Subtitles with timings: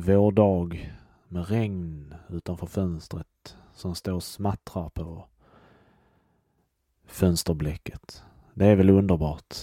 [0.00, 0.94] vårdag
[1.28, 5.24] med regn utanför fönstret som står och smattrar på
[7.06, 8.22] fönsterblecket.
[8.54, 9.54] Det är väl underbart.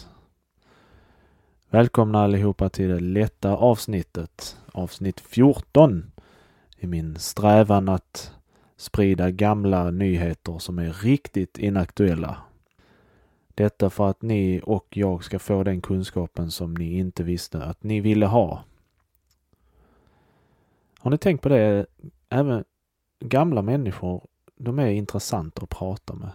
[1.70, 6.12] Välkomna allihopa till det lätta avsnittet, avsnitt 14
[6.78, 8.32] i min strävan att
[8.78, 12.38] sprida gamla nyheter som är riktigt inaktuella
[13.58, 17.84] detta för att ni och jag ska få den kunskapen som ni inte visste att
[17.84, 18.64] ni ville ha.
[21.08, 21.86] Har ni tänkt på det?
[22.30, 22.64] Även
[23.20, 26.30] gamla människor, de är intressanta att prata med.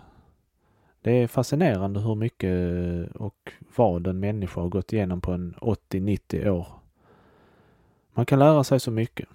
[1.02, 5.54] Det är fascinerande hur mycket eh, och vad en människa har gått igenom på en
[5.60, 6.66] 80-90 år.
[8.14, 9.28] Man kan lära sig så mycket.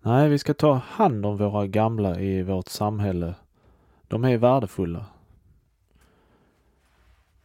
[0.00, 3.34] Nej, vi ska ta hand om våra gamla i vårt samhälle.
[4.08, 5.06] De är värdefulla.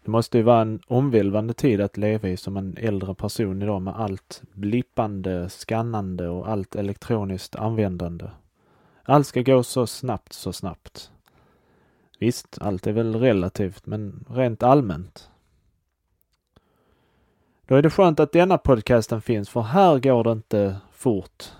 [0.07, 3.81] Det måste ju vara en omvälvande tid att leva i som en äldre person idag
[3.81, 8.29] med allt blippande, skannande och allt elektroniskt användande.
[9.03, 11.11] Allt ska gå så snabbt, så snabbt.
[12.19, 15.29] Visst, allt är väl relativt, men rent allmänt.
[17.65, 21.51] Då är det skönt att denna podcasten finns, för här går det inte fort.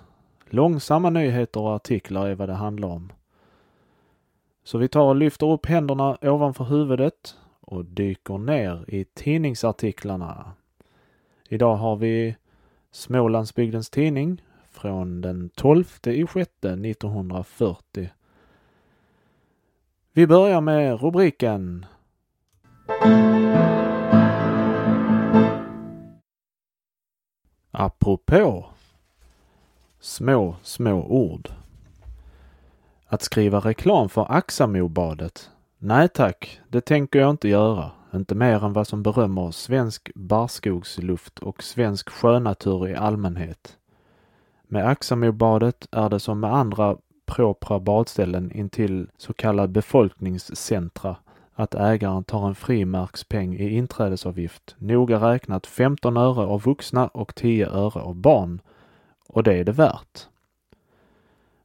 [0.50, 3.12] Långsamma nyheter och artiklar är vad det handlar om.
[4.64, 7.36] Så vi tar och lyfter upp händerna ovanför huvudet
[7.68, 10.52] och dyker ner i tidningsartiklarna.
[11.50, 12.36] Idag har vi
[12.92, 16.26] Smålandsbygdens Tidning från den 12 i
[16.86, 18.10] 1940.
[20.14, 21.86] Vi börjar med rubriken
[27.72, 28.66] Apropå
[30.00, 31.50] Små, små ord.
[33.06, 37.92] Att skriva reklam för Axamobadet Nej tack, det tänker jag inte göra.
[38.14, 43.78] Inte mer än vad som berömmer svensk barskogsluft och svensk sjönatur i allmänhet.
[44.68, 51.16] Med Axamobadet är det som med andra propra badställen intill så kallad befolkningscentra
[51.54, 57.68] att ägaren tar en frimärkspeng i inträdesavgift, noga räknat 15 öre av vuxna och 10
[57.68, 58.62] öre av barn.
[59.30, 60.28] Och det är det värt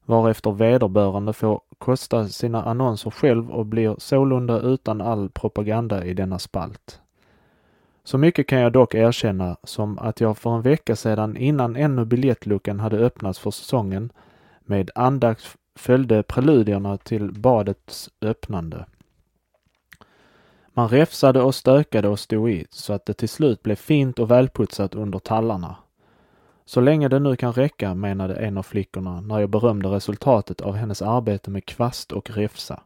[0.05, 6.39] varefter vederbörande får kosta sina annonser själv och blir sålunda utan all propaganda i denna
[6.39, 7.01] spalt.
[8.05, 12.05] Så mycket kan jag dock erkänna som att jag för en vecka sedan innan ännu
[12.05, 14.13] biljettluckan hade öppnats för säsongen
[14.61, 18.87] med andakt följde preludierna till badets öppnande.
[20.73, 24.31] Man räfsade och stökade och stod i så att det till slut blev fint och
[24.31, 25.77] välputsat under tallarna.
[26.65, 30.75] Så länge det nu kan räcka, menade en av flickorna när jag berömde resultatet av
[30.75, 32.81] hennes arbete med kvast och räfsa.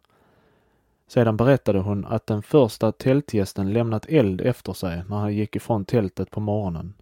[1.08, 5.84] Sedan berättade hon att den första tältgästen lämnat eld efter sig när han gick ifrån
[5.84, 6.94] tältet på morgonen.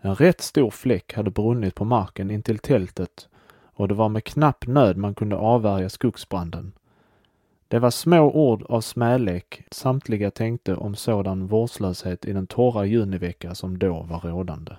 [0.00, 3.28] En rätt stor fläck hade brunnit på marken intill tältet
[3.74, 6.72] och det var med knapp nöd man kunde avvärja skogsbranden.
[7.68, 13.54] Det var små ord av smälek samtliga tänkte om sådan vårdslöshet i den torra junivecka
[13.54, 14.72] som då var rådande.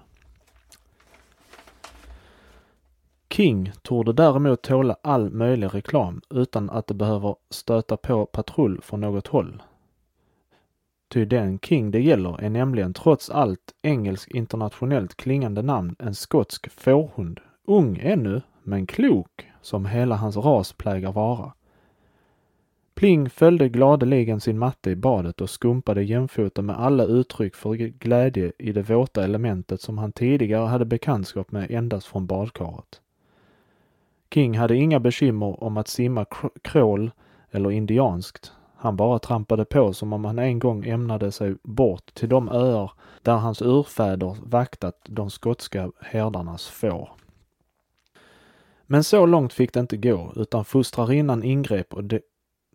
[3.36, 9.02] King torde däremot tåla all möjlig reklam utan att det behöver stöta på patrull från
[9.02, 9.62] något håll.
[11.10, 16.72] Ty den King det gäller är nämligen trots allt engelsk internationellt klingande namn en skotsk
[16.72, 17.40] fårhund.
[17.66, 21.54] Ung ännu, men klok, som hela hans ras plägar vara.
[22.96, 28.52] Pling följde gladeligen sin matte i badet och skumpade jämfota med alla uttryck för glädje
[28.60, 33.00] i det våta elementet som han tidigare hade bekantskap med endast från badkaret.
[34.34, 36.26] King hade inga bekymmer om att simma
[36.64, 37.12] krål
[37.52, 38.52] eller indianskt.
[38.76, 42.92] Han bara trampade på som om han en gång ämnade sig bort till de öar
[43.22, 47.10] där hans urfäder vaktat de skotska herdarnas får.
[48.86, 52.20] Men så långt fick det inte gå, utan fostrarinnan ingrep och de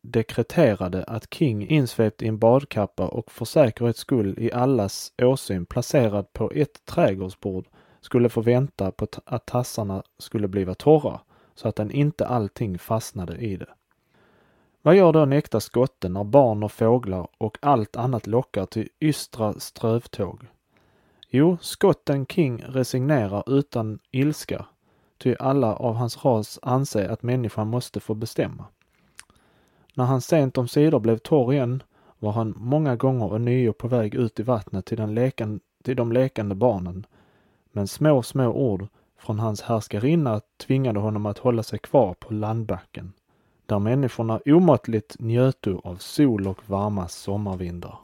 [0.03, 6.32] dekreterade att King insvept i en badkappa och för säkerhets skull i allas åsyn placerad
[6.32, 7.67] på ett trädgårdsbord
[8.00, 11.21] skulle få vänta på att tassarna skulle bliva torra
[11.58, 13.69] så att den inte allting fastnade i det.
[14.82, 18.88] Vad gör då en äkta skotte när barn och fåglar och allt annat lockar till
[19.00, 20.46] ystra strövtåg?
[21.31, 24.66] Jo, skotten King resignerar utan ilska,
[25.19, 28.64] ty alla av hans ras anser att människan måste få bestämma.
[29.94, 31.82] När han sent om sidor blev torr igen
[32.19, 36.12] var han många gånger ånyo på väg ut i vattnet till, den lekan, till de
[36.12, 37.06] lekande barnen.
[37.72, 38.88] Men små, små ord
[39.19, 43.12] från hans härskarinna tvingade honom att hålla sig kvar på landbacken,
[43.67, 47.99] där människorna omåttligt njöto av sol och varma sommarvindar.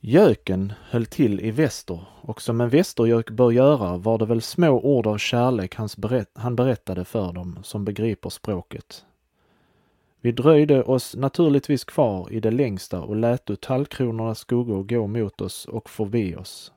[0.00, 4.68] Göken höll till i väster och som en västergök bör göra var det väl små
[4.68, 9.04] ord av kärlek hans berätt han berättade för dem som begriper språket.
[10.20, 15.64] Vi dröjde oss naturligtvis kvar i det längsta och lät tallkronornas skuggor gå mot oss
[15.64, 16.72] och förbi oss.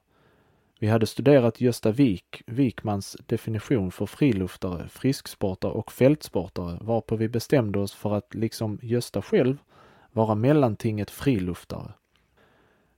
[0.82, 7.80] Vi hade studerat Gösta Wik, Wikmans definition för friluftare, frisksportare och fältsportare varpå vi bestämde
[7.80, 9.58] oss för att, liksom Gösta själv,
[10.12, 11.94] vara mellantinget friluftare.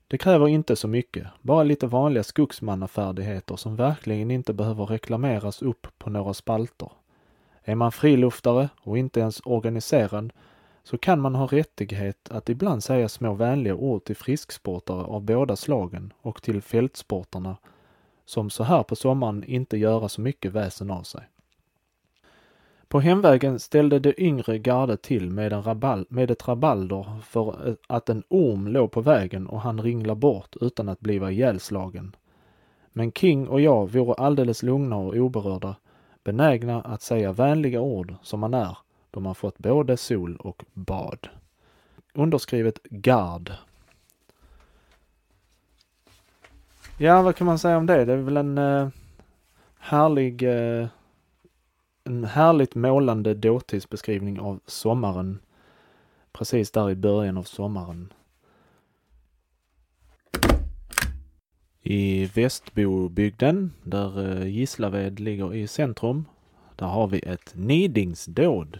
[0.07, 5.87] Det kräver inte så mycket, bara lite vanliga skogsmannafärdigheter som verkligen inte behöver reklameras upp
[5.97, 6.91] på några spalter.
[7.63, 10.33] Är man friluftare och inte ens organiserad
[10.83, 15.55] så kan man ha rättighet att ibland säga små vänliga ord till frisksportare av båda
[15.55, 17.57] slagen och till fältsportarna
[18.31, 21.21] som så här på sommaren inte göra så mycket väsen av sig.
[22.87, 27.73] På hemvägen ställde det yngre gardet till med, en rabal, med ett rabalder för eh,
[27.87, 32.15] att en orm låg på vägen och han ringla bort utan att bliva ihjälslagen.
[32.93, 35.75] Men King och jag vore alldeles lugna och oberörda,
[36.23, 38.77] benägna att säga vänliga ord som man är
[39.11, 41.27] då man fått både sol och bad.
[42.13, 43.51] Underskrivet Gard.
[47.01, 48.05] Ja, vad kan man säga om det?
[48.05, 48.87] Det är väl en uh,
[49.79, 50.87] härlig uh,
[52.03, 55.39] en härligt målande dåtidsbeskrivning av sommaren.
[56.31, 58.13] Precis där i början av sommaren.
[61.81, 66.25] I Västbobygden, där uh, Gislaved ligger i centrum,
[66.75, 68.79] där har vi ett nidingsdåd.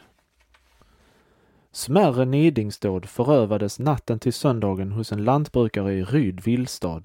[1.72, 7.02] Smärre nidingsdåd förövades natten till söndagen hos en lantbrukare i Ryd villstad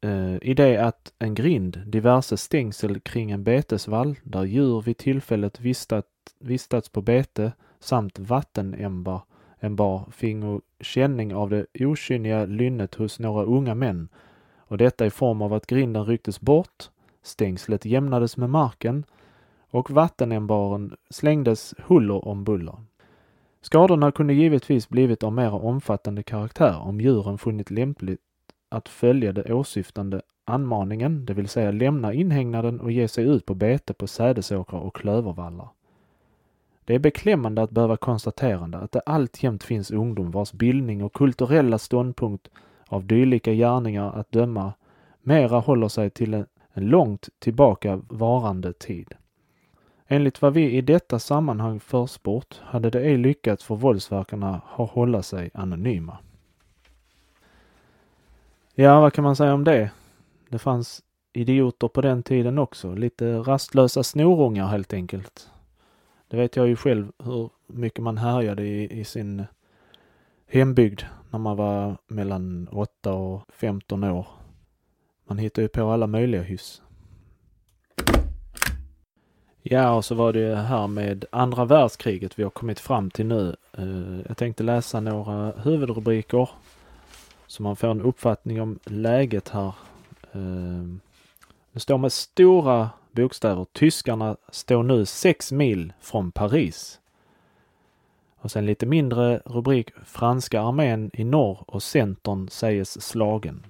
[0.00, 5.60] eh, i det att en grind, diverse stängsel kring en betesvall där djur vid tillfället
[5.60, 6.06] vistat,
[6.38, 9.22] vistats på bete samt vattenämbar
[9.60, 14.08] bar fingo känning av det okynniga lynnet hos några unga män
[14.58, 16.90] och detta i form av att grinden rycktes bort,
[17.22, 19.04] stängslet jämnades med marken
[19.70, 22.76] och vattenämbaren slängdes huller om buller.
[23.60, 28.20] Skadorna kunde givetvis blivit av mer omfattande karaktär om djuren funnit lämpligt
[28.68, 33.54] att följa det åsyftande anmaningen, det vill säga lämna inhägnaden och ge sig ut på
[33.54, 35.68] bete på sädesåkrar och klövervallar.
[36.84, 41.78] Det är beklämmande att behöva konstatera att det alltjämt finns ungdom vars bildning och kulturella
[41.78, 42.48] ståndpunkt
[42.88, 44.72] av dylika gärningar att döma
[45.22, 49.14] mera håller sig till en, en långt tillbaka varande tid.
[50.06, 55.22] Enligt vad vi i detta sammanhang försport hade det ej lyckats för våldsverkarna att hålla
[55.22, 56.18] sig anonyma.
[58.80, 59.90] Ja, vad kan man säga om det?
[60.48, 61.02] Det fanns
[61.32, 62.94] idioter på den tiden också.
[62.94, 65.50] Lite rastlösa snorungar helt enkelt.
[66.28, 69.44] Det vet jag ju själv hur mycket man härjade i, i sin
[70.46, 74.26] hembygd när man var mellan 8 och 15 år.
[75.26, 76.82] Man hittade ju på alla möjliga hyss.
[79.62, 83.56] Ja, och så var det här med andra världskriget vi har kommit fram till nu.
[83.78, 86.48] Eh, jag tänkte läsa några huvudrubriker
[87.48, 89.74] så man får en uppfattning om läget här.
[90.32, 91.00] Ehm,
[91.72, 93.66] det står med stora bokstäver.
[93.72, 97.00] Tyskarna står nu sex mil från Paris.
[98.36, 99.90] Och sen lite mindre rubrik.
[100.04, 103.66] Franska armén i norr och centern sägs slagen.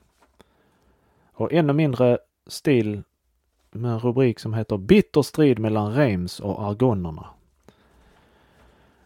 [1.32, 3.02] Och ännu mindre stil
[3.70, 7.26] med en rubrik som heter Bitter strid mellan Reims och argonnerna.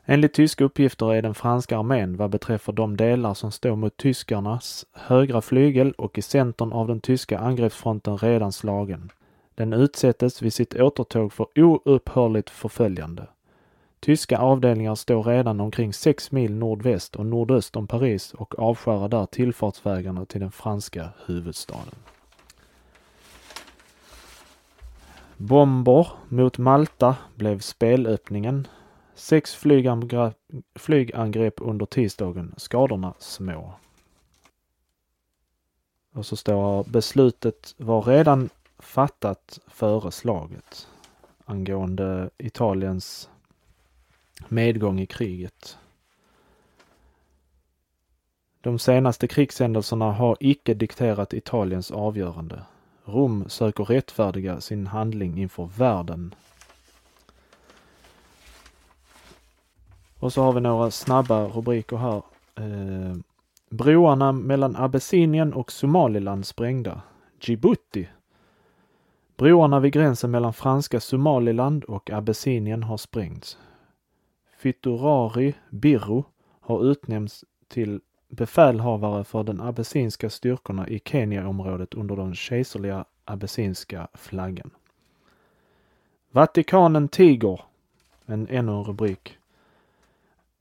[0.05, 4.87] Enligt tyska uppgifter är den franska armén vad beträffar de delar som står mot tyskarnas
[4.93, 9.11] högra flygel och i centern av den tyska angreppsfronten redan slagen.
[9.55, 13.27] Den utsättes vid sitt återtåg för oupphörligt förföljande.
[14.01, 19.27] Tyska avdelningar står redan omkring sex mil nordväst och nordöst om Paris och avskärar där
[19.27, 21.95] tillfartsvägarna till den franska huvudstaden.
[25.37, 28.67] Bomber mot Malta blev spelöppningen
[29.23, 30.37] Sex flygangrepp,
[30.75, 33.75] flygangrepp under tisdagen, skadorna små.
[36.13, 38.49] Och så står här, beslutet var redan
[38.79, 40.89] fattat före slaget
[41.45, 43.31] angående Italiens
[44.49, 45.79] medgång i kriget.
[48.61, 52.63] De senaste krigshändelserna har icke dikterat Italiens avgörande.
[53.05, 56.35] Rom söker rättfärdiga sin handling inför världen
[60.23, 62.23] Och så har vi några snabba rubriker här.
[62.55, 63.17] Eh,
[63.71, 67.03] broarna mellan Abessinien och Somaliland sprängda.
[67.41, 68.09] Djibouti.
[69.37, 73.59] Broarna vid gränsen mellan franska Somaliland och Abessinien har sprängts.
[74.59, 76.25] Fiturari Birro
[76.61, 84.71] har utnämnts till befälhavare för den abessinska styrkorna i Kenyaområdet under den kejserliga abessinska flaggan.
[86.31, 87.61] Vatikanen tiger.
[88.27, 89.39] En ännu en rubrik.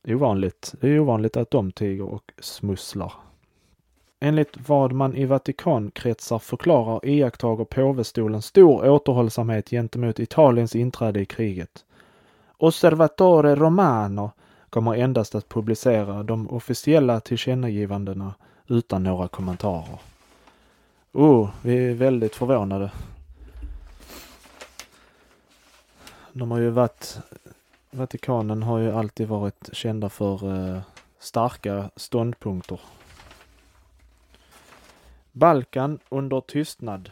[0.08, 0.76] Ovanligt.
[0.82, 3.14] Det är ovanligt att de tiger och smusslar.
[4.20, 11.86] Enligt vad man i Vatikankretsar förklarar iakttager påvestolen stor återhållsamhet gentemot Italiens inträde i kriget.
[12.58, 14.32] Osservatore Romano
[14.70, 18.34] kommer endast att publicera de officiella tillkännagivandena
[18.68, 20.00] utan några kommentarer.
[21.12, 22.92] Oh, vi är väldigt förvånade.
[26.34, 27.18] De har ju varit,
[27.92, 30.82] Vatikanen har ju alltid varit kända för eh,
[31.20, 32.80] starka ståndpunkter.
[35.32, 37.12] Balkan under tystnad.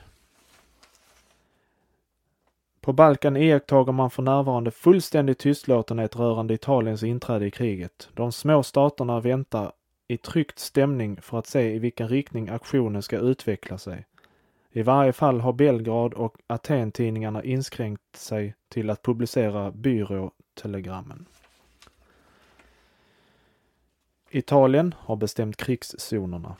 [2.81, 8.09] På Balkan iakttager man för närvarande fullständig tystlåtenhet rörande Italiens inträde i kriget.
[8.13, 9.71] De små staterna väntar
[10.07, 14.05] i tryckt stämning för att se i vilken riktning aktionen ska utveckla sig.
[14.71, 21.25] I varje fall har Belgrad och Aten-tidningarna inskränkt sig till att publicera byråtelegrammen.
[24.31, 26.55] Italien har bestämt krigszonerna.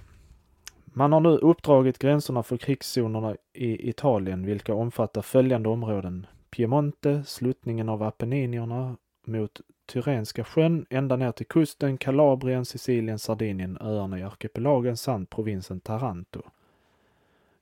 [0.85, 6.25] Man har nu uppdragit gränserna för krigszonerna i Italien, vilka omfattar följande områden.
[6.49, 14.19] Piemonte, sluttningen av Apenninierna mot Tyrenska sjön ända ner till kusten, Kalabrien, Sicilien, Sardinien, öarna
[14.19, 16.41] i arkipelagen samt provinsen Taranto.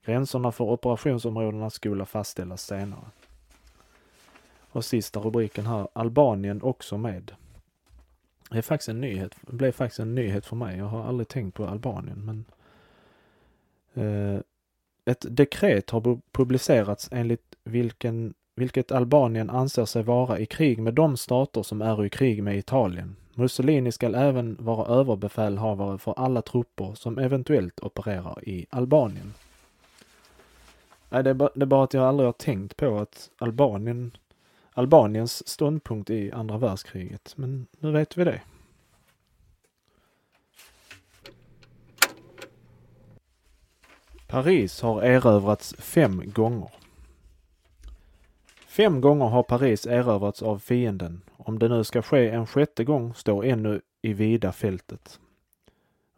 [0.08, 3.04] Gränserna för operationsområdena skulle fastställas senare.
[4.70, 7.32] Och sista rubriken här, Albanien också med.
[8.50, 10.78] Det är faktiskt en nyhet, det blev faktiskt en nyhet för mig.
[10.78, 12.44] Jag har aldrig tänkt på Albanien men
[14.04, 14.40] eh,
[15.04, 21.16] ett dekret har publicerats enligt vilken, vilket Albanien anser sig vara i krig med de
[21.16, 23.16] stater som är i krig med Italien.
[23.34, 29.34] Mussolini skall även vara överbefälhavare för alla trupper som eventuellt opererar i Albanien.
[31.08, 34.16] Nej, det är, bara, det är bara att jag aldrig har tänkt på att Albanien,
[34.72, 37.32] Albaniens ståndpunkt i andra världskriget.
[37.36, 38.40] Men nu vet vi det.
[44.26, 46.70] Paris har erövrats fem gånger.
[48.66, 51.22] Fem gånger har Paris erövrats av fienden.
[51.36, 55.20] Om det nu ska ske en sjätte gång står ännu i vida fältet.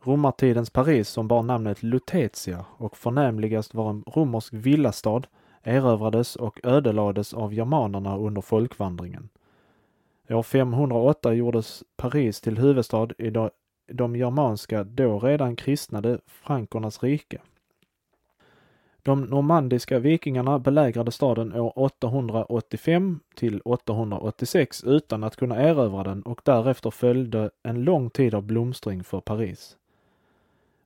[0.05, 5.23] Romartidens Paris som bar namnet Lutetia och förnämligast var en romersk villastad
[5.63, 9.29] erövrades och ödelades av germanerna under folkvandringen.
[10.29, 13.31] År 508 gjordes Paris till huvudstad i
[13.93, 17.39] de germanska, då redan kristnade frankernas rike.
[19.03, 26.41] De normandiska vikingarna belägrade staden år 885 till 886 utan att kunna erövra den och
[26.45, 29.77] därefter följde en lång tid av blomstring för Paris.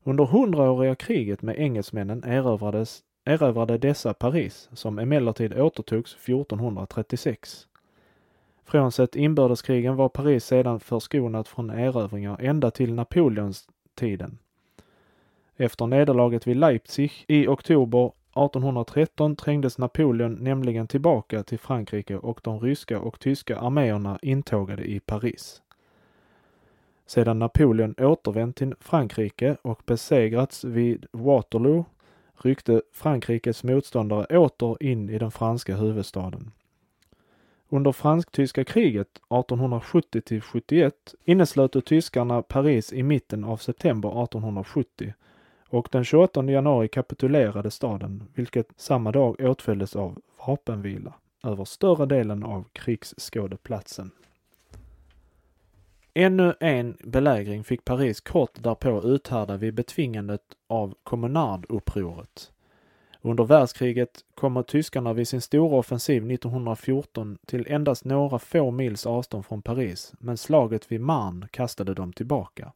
[0.06, 7.66] Under hundraåriga kriget med engelsmännen erövrades, erövrade dessa Paris, som emellertid återtogs 1436.
[8.64, 14.38] Frånsett inbördeskrigen var Paris sedan förskonat från erövringar ända till Napoleons tiden.
[15.56, 22.60] Efter nederlaget vid Leipzig i oktober 1813 trängdes Napoleon nämligen tillbaka till Frankrike och de
[22.60, 25.62] ryska och tyska arméerna intågade i Paris.
[27.06, 31.84] Sedan Napoleon återvänt till Frankrike och besegrats vid Waterloo
[32.42, 36.50] ryckte Frankrikes motståndare åter in i den franska huvudstaden.
[37.68, 45.14] Under fransk-tyska kriget 1870 71 inneslöt tyskarna Paris i mitten av september 1870
[45.68, 52.44] och den 28 januari kapitulerade staden, vilket samma dag åtföljdes av vapenvila över större delen
[52.44, 54.10] av krigsskådeplatsen.
[56.16, 62.52] Ännu en belägring fick Paris kort därpå uthärda vid betvingandet av kommunardupproret.
[63.20, 69.46] Under världskriget kommer tyskarna vid sin stora offensiv 1914 till endast några få mils avstånd
[69.46, 72.72] från Paris, men slaget vid Marne kastade dem tillbaka.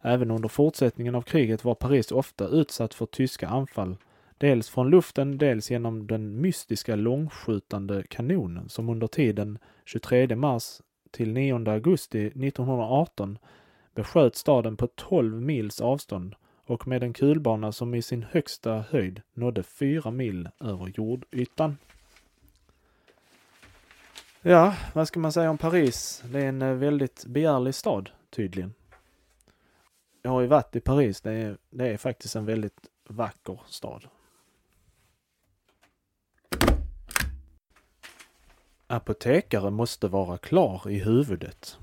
[0.00, 3.96] Även under fortsättningen av kriget var Paris ofta utsatt för tyska anfall,
[4.38, 10.80] dels från luften, dels genom den mystiska långskjutande kanonen som under tiden 23 mars
[11.10, 13.38] till 9 augusti 1918
[13.94, 19.22] besköt staden på 12 mils avstånd och med en kulbana som i sin högsta höjd
[19.34, 21.76] nådde 4 mil över jordytan.
[24.42, 26.22] Ja, vad ska man säga om Paris?
[26.24, 28.74] Det är en eh, väldigt begärlig stad, tydligen.
[30.22, 31.20] Jag har ju varit i Paris.
[31.20, 34.04] Det är, det är faktiskt en väldigt vacker stad.
[38.92, 41.78] Apotekare måste vara klar i huvudet.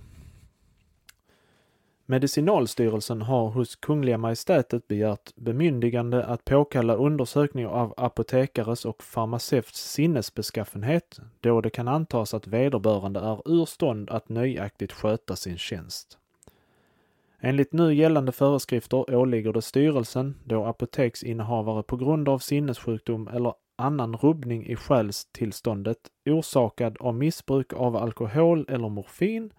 [2.05, 11.19] Medicinalstyrelsen har hos Kungliga Majestätet begärt bemyndigande att påkalla undersökning av apotekares och farmaceuts sinnesbeskaffenhet
[11.39, 16.17] då det kan antas att vederbörande är ur stånd att nöjaktigt sköta sin tjänst.
[17.39, 24.15] Enligt nu gällande föreskrifter åligger det styrelsen, då apoteksinnehavare på grund av sinnessjukdom eller annan
[24.15, 29.53] rubbning i själstillståndet orsakad av missbruk av alkohol eller morfin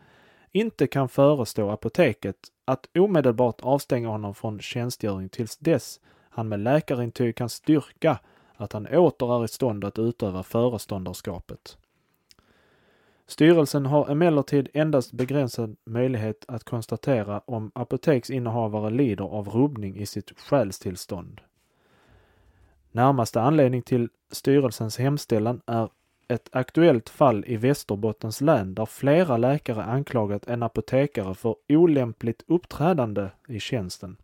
[0.52, 7.36] inte kan förestå apoteket att omedelbart avstänga honom från tjänstgöring tills dess han med läkarintyg
[7.36, 8.18] kan styrka
[8.56, 11.78] att han åter är i stånd att utöva föreståndarskapet.
[13.26, 20.40] Styrelsen har emellertid endast begränsad möjlighet att konstatera om apoteksinnehavare lider av rubbning i sitt
[20.40, 21.40] själstillstånd.
[22.92, 25.88] Närmaste anledning till styrelsens hemställan är
[26.28, 33.28] ett aktuellt fall i Västerbottens län där flera läkare anklagat en apotekare för olämpligt uppträdande
[33.48, 34.16] i tjänsten.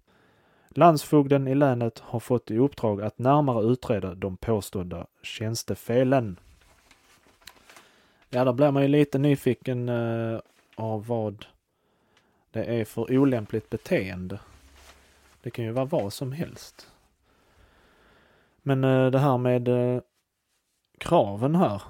[0.68, 6.38] Landsfogden i länet har fått i uppdrag att närmare utreda de påstådda tjänstefelen.
[8.30, 10.38] Ja, där blir man ju lite nyfiken eh,
[10.76, 11.46] av vad
[12.50, 14.38] det är för olämpligt beteende.
[15.42, 16.90] Det kan ju vara vad som helst.
[18.66, 20.00] Men eh, det här med eh,
[20.98, 21.82] kraven här.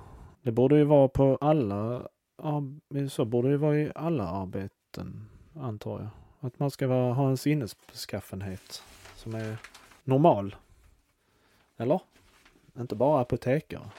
[0.42, 2.08] Det borde ju vara på alla,
[3.10, 6.08] så borde det vara i alla arbeten, antar jag.
[6.40, 8.82] Att man ska vara, ha en sinnesbeskaffenhet
[9.16, 9.56] som är
[10.04, 10.56] normal.
[11.76, 12.00] Eller?
[12.78, 13.90] Inte bara apotekare.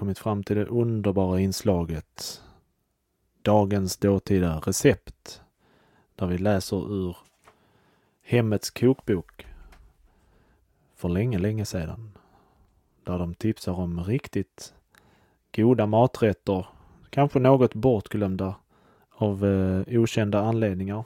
[0.00, 2.42] Kommit fram till det underbara inslaget
[3.42, 5.42] Dagens dåtida recept
[6.16, 7.16] där vi läser ur
[8.22, 9.46] Hemmets kokbok
[10.96, 12.18] för länge, länge sedan.
[13.04, 14.74] Där de tipsar om riktigt
[15.54, 16.66] goda maträtter,
[17.10, 18.54] kanske något bortglömda
[19.10, 21.04] av eh, okända anledningar.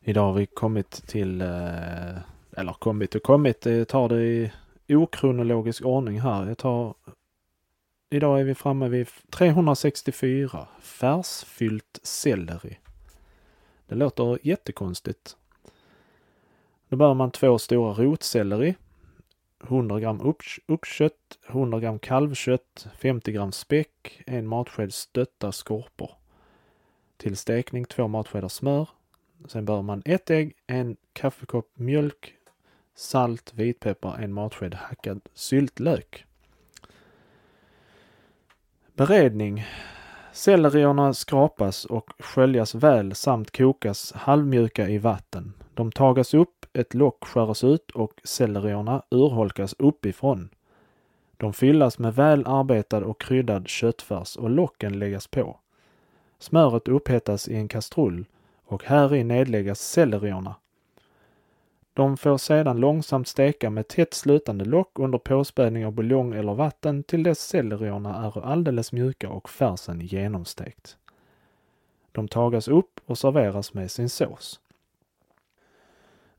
[0.00, 2.16] Idag har vi kommit till, eh,
[2.56, 4.50] eller kommit och kommit, jag tar det
[4.86, 6.48] i okronologisk ordning här.
[6.48, 6.94] Jag tar
[8.12, 10.68] Idag är vi framme vid 364.
[10.80, 12.78] Färsfyllt selleri.
[13.86, 15.36] Det låter jättekonstigt.
[16.88, 18.74] Då behöver man två stora rotselleri,
[19.64, 20.34] 100 gram
[20.66, 26.10] oxkött, 100 gram kalvkött, 50 gram späck, en matsked stötta skorpor.
[27.16, 28.88] Till stekning två matskedar smör.
[29.46, 32.34] Sen behöver man ett ägg, en kaffekopp mjölk,
[32.94, 36.26] salt, vitpeppar, en matsked hackad syltlök.
[38.96, 39.66] Beredning.
[40.32, 45.52] Sellerierna skrapas och sköljas väl samt kokas halvmjuka i vatten.
[45.74, 50.48] De tagas upp, ett lock skäras ut och sellerierna urholkas uppifrån.
[51.36, 55.58] De fyllas med väl arbetad och kryddad köttfärs och locken läggas på.
[56.38, 58.24] Smöret upphettas i en kastrull
[58.64, 60.54] och här i nedläggas sellerierna
[61.94, 67.02] de får sedan långsamt steka med tätt slutande lock under påspädning av buljong eller vatten
[67.02, 70.96] till dess sellerierna är alldeles mjuka och färsen genomstekt.
[72.12, 74.60] De tagas upp och serveras med sin sås.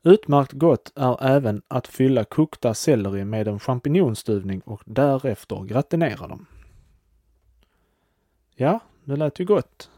[0.03, 6.45] Utmärkt gott är även att fylla kokta selleri med en champinjonstuvning och därefter gratinera dem.
[8.55, 9.89] Ja, det lät ju gott.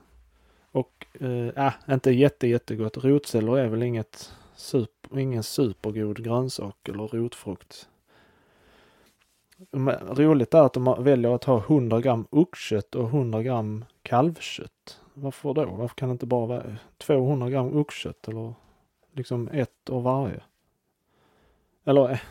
[0.71, 2.97] Och, eh, äh, inte jätte jättegott.
[2.97, 7.89] Rotselleri är väl inget super, ingen supergod grönsak eller rotfrukt.
[10.07, 15.01] Roligt är att de väljer att ha 100 gram oxkött och 100 gram kalvkött.
[15.13, 15.65] Varför då?
[15.65, 18.53] Varför kan det inte bara vara 200 gram oxkött eller
[19.13, 20.41] liksom ett av varje?
[21.85, 22.21] Eller,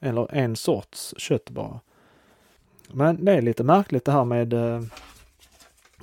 [0.00, 1.80] eller en sorts kött bara.
[2.88, 4.82] Men det är lite märkligt det här med, eh,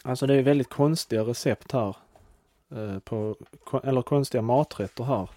[0.04, 1.96] alltså det är väldigt konstiga recept här.
[2.72, 3.36] Eh, på,
[3.84, 5.30] eller konstiga maträtter här.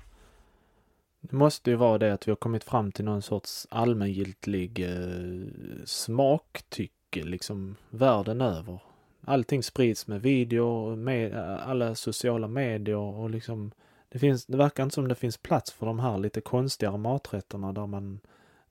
[1.21, 5.85] Det måste ju vara det att vi har kommit fram till någon sorts allmängiltig eh,
[5.85, 8.83] smaktycke liksom världen över.
[9.25, 11.35] Allting sprids med video, med
[11.67, 13.73] alla sociala medier och liksom
[14.09, 17.73] det finns, det verkar inte som det finns plats för de här lite konstigare maträtterna
[17.73, 18.21] där man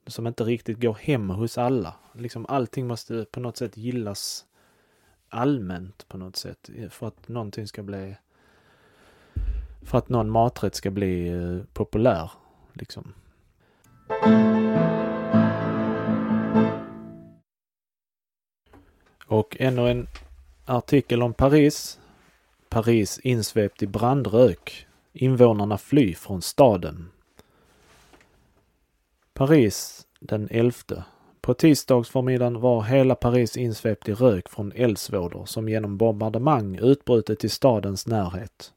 [0.08, 1.96] som inte riktigt går hem hos alla.
[2.14, 4.46] Liksom allting måste på något sätt gillas
[5.30, 8.16] allmänt på något sätt eh, för att någonting ska bli
[9.82, 12.32] för att någon maträtt ska bli eh, populär.
[12.80, 13.14] Liksom.
[19.26, 20.08] Och ännu en
[20.66, 22.00] artikel om Paris.
[22.70, 24.88] Paris insvept i brandrök.
[25.14, 27.10] Invånarna fly från staden.
[29.34, 30.74] Paris den 11.
[31.42, 37.50] På tisdagsförmiddagen var hela Paris insvept i rök från eldsvådor som genom bombardemang utbrutit i
[37.50, 38.74] stadens närhet.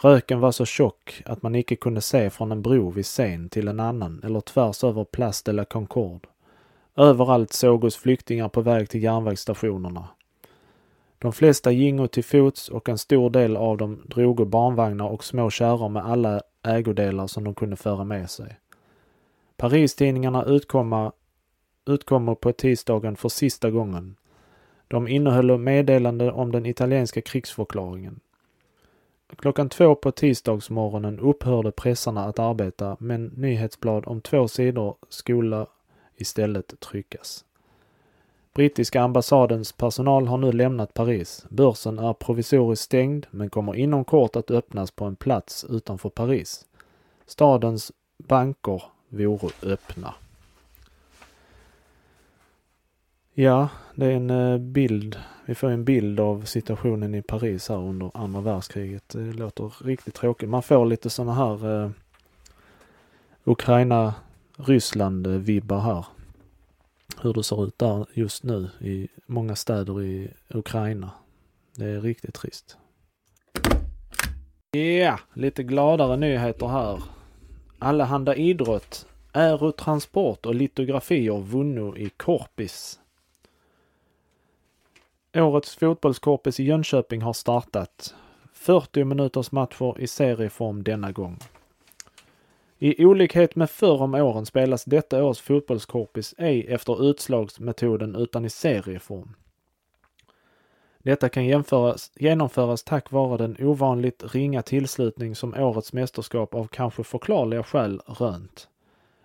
[0.00, 3.68] Röken var så tjock att man icke kunde se från en bro vid Seine till
[3.68, 6.28] en annan eller tvärs över Place de la Concorde.
[6.96, 10.08] Överallt sågos flyktingar på väg till järnvägsstationerna.
[11.18, 15.50] De flesta gingo till fots och en stor del av dem drogo barnvagnar och små
[15.50, 18.58] kärror med alla ägodelar som de kunde föra med sig.
[19.56, 21.12] Paristidningarna utkomma,
[21.86, 24.16] utkommer på tisdagen för sista gången.
[24.88, 28.20] De innehöll meddelande om den italienska krigsförklaringen.
[29.36, 35.66] Klockan två på tisdagsmorgonen upphörde pressarna att arbeta men nyhetsblad om två sidor skulle
[36.16, 37.44] istället tryckas.
[38.54, 41.46] Brittiska ambassadens personal har nu lämnat Paris.
[41.48, 46.66] Börsen är provisoriskt stängd men kommer inom kort att öppnas på en plats utanför Paris.
[47.26, 50.14] Stadens banker vore öppna.
[53.36, 55.16] Ja, det är en eh, bild.
[55.46, 59.08] Vi får en bild av situationen i Paris här under andra världskriget.
[59.08, 60.48] Det låter riktigt tråkigt.
[60.48, 61.90] Man får lite sådana här eh,
[63.44, 66.06] Ukraina-Ryssland-vibbar här.
[67.22, 71.10] Hur det ser ut där just nu i många städer i Ukraina.
[71.76, 72.76] Det är riktigt trist.
[74.70, 77.02] Ja, yeah, lite gladare nyheter här.
[77.78, 83.00] Allehanda idrott, aerotransport och litografier vunno i Korpis.
[85.36, 88.14] Årets fotbollskorpis i Jönköping har startat.
[88.52, 91.38] 40 minuters matcher i serieform denna gång.
[92.78, 98.50] I olikhet med förr om åren spelas detta års fotbollskorpis ej efter utslagsmetoden utan i
[98.50, 99.34] serieform.
[100.98, 107.04] Detta kan jämföras, genomföras tack vare den ovanligt ringa tillslutning som årets mästerskap av kanske
[107.04, 108.68] förklarliga skäl rönt.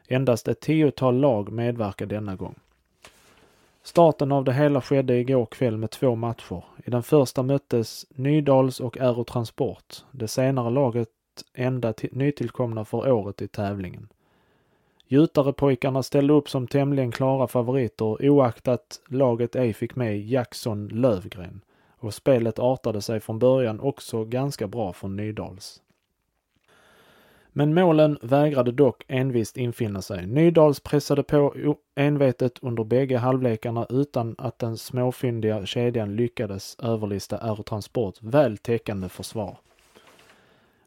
[0.08, 2.56] Endast ett tiotal lag medverkar denna gång.
[3.89, 6.63] Starten av det hela skedde igår kväll med två matcher.
[6.86, 9.95] I den första möttes Nydals och Aerotransport.
[10.12, 11.10] Det senare laget
[11.54, 14.08] enda nytillkomna för året i tävlingen.
[15.08, 21.62] Gjutarepojkarna ställde upp som tämligen klara favoriter oaktat laget ej fick med Jackson Lövgren
[21.99, 25.82] och spelet artade sig från början också ganska bra från Nydals.
[27.51, 30.27] Men målen vägrade dock envist infinna sig.
[30.27, 31.53] Nydals pressade på
[31.95, 39.57] envetet under bägge halvlekarna utan att den småfyndiga kedjan lyckades överlista Aerotransport väl täckande försvar.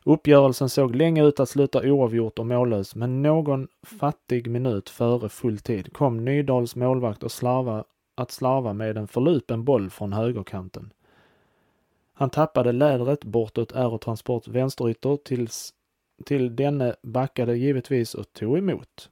[0.04, 5.58] Uppgörelsen såg länge ut att sluta oavgjort och mållös, men någon fattig minut före full
[5.58, 10.92] tid kom Nydals målvakt och slarva, att slarva med en förlupen boll från högerkanten.
[12.14, 15.74] Han tappade lädret bortåt Aerotransports vänsterytter tills
[16.22, 19.10] till denne backade givetvis och tog emot.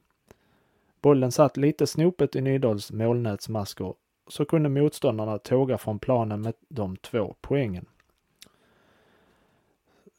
[1.01, 3.95] Bollen satt lite snopet i Nydals målnätsmaskor,
[4.27, 7.85] så kunde motståndarna tåga från planen med de två poängen.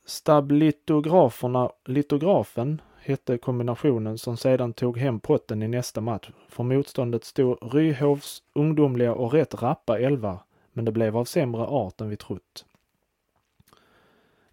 [0.05, 6.31] Stablitograferna, litografen hette kombinationen som sedan tog hem potten i nästa match.
[6.49, 10.41] För motståndet stod Ryhovs ungdomliga och rätt rappa elva,
[10.73, 12.67] men det blev av sämre art än vi trott.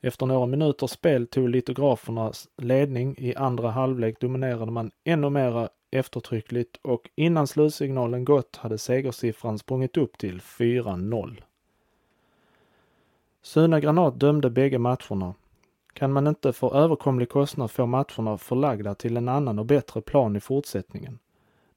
[0.01, 3.15] Efter några minuters spel tog litografernas ledning.
[3.17, 9.97] I andra halvlek dominerade man ännu mera eftertryckligt och innan slutsignalen gått hade segersiffran sprungit
[9.97, 11.41] upp till 4-0.
[13.41, 15.33] Suna Granat dömde bägge matcherna.
[15.93, 20.35] Kan man inte för överkomlig kostnad få matcherna förlagda till en annan och bättre plan
[20.35, 21.19] i fortsättningen?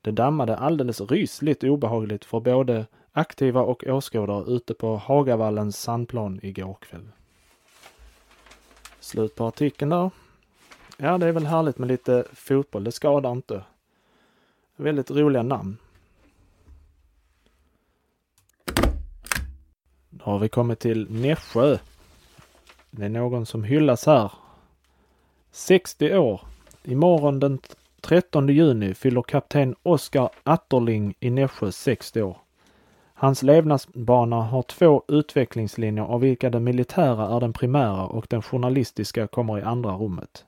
[0.00, 6.76] Det dammade alldeles rysligt obehagligt för både aktiva och åskådare ute på Hagavallens sandplan igår
[6.80, 7.08] kväll.
[9.02, 10.10] Slut på artikeln där.
[10.96, 12.84] Ja, det är väl härligt med lite fotboll.
[12.84, 13.64] Det skadar inte.
[14.76, 15.76] Väldigt roliga namn.
[20.10, 21.78] Då har vi kommit till Nässjö.
[22.90, 24.32] Det är någon som hyllas här.
[25.50, 26.40] 60 år.
[26.82, 27.58] Imorgon den
[28.00, 32.36] 13 juni fyller kapten Oskar Atterling i Nässjö 60 år.
[33.22, 39.26] Hans levnadsbana har två utvecklingslinjer av vilka den militära är den primära och den journalistiska
[39.26, 40.44] kommer i andra rummet.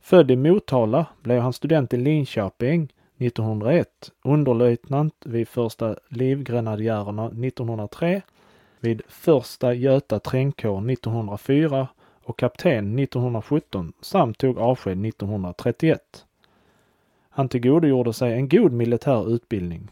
[0.00, 3.88] Född i Motala blev han student i Linköping 1901,
[4.22, 8.22] underlöjtnant vid första livgrenadjärerna 1903,
[8.80, 11.88] vid första Göta trängkår 1904
[12.24, 16.26] och kapten 1917 samt tog avsked 1931.
[17.30, 19.90] Han tillgodogjorde sig en god militär utbildning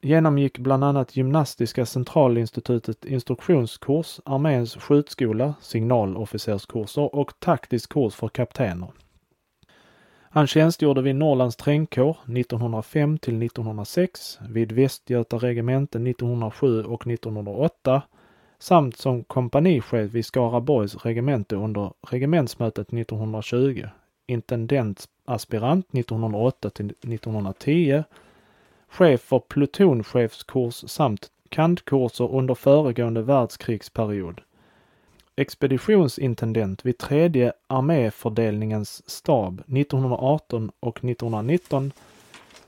[0.00, 8.90] genomgick bland annat Gymnastiska centralinstitutet instruktionskurs, arméns skjutskola, signalofficerskurser och taktisk kurs för kaptener.
[10.32, 18.02] Han tjänstgjorde vid Norrlands trängkår 1905 till 1906, vid Västgöta regemente 1907 och 1908
[18.58, 23.86] samt som kompanichef vid Skaraborgs regemente under regementsmötet 1920,
[24.26, 28.04] intendentaspirant 1908 till 1910,
[28.90, 34.40] chef för plutonchefskurs samt kandkurser under föregående världskrigsperiod.
[35.36, 41.92] Expeditionsintendent vid tredje arméfördelningens stab 1918 och 1919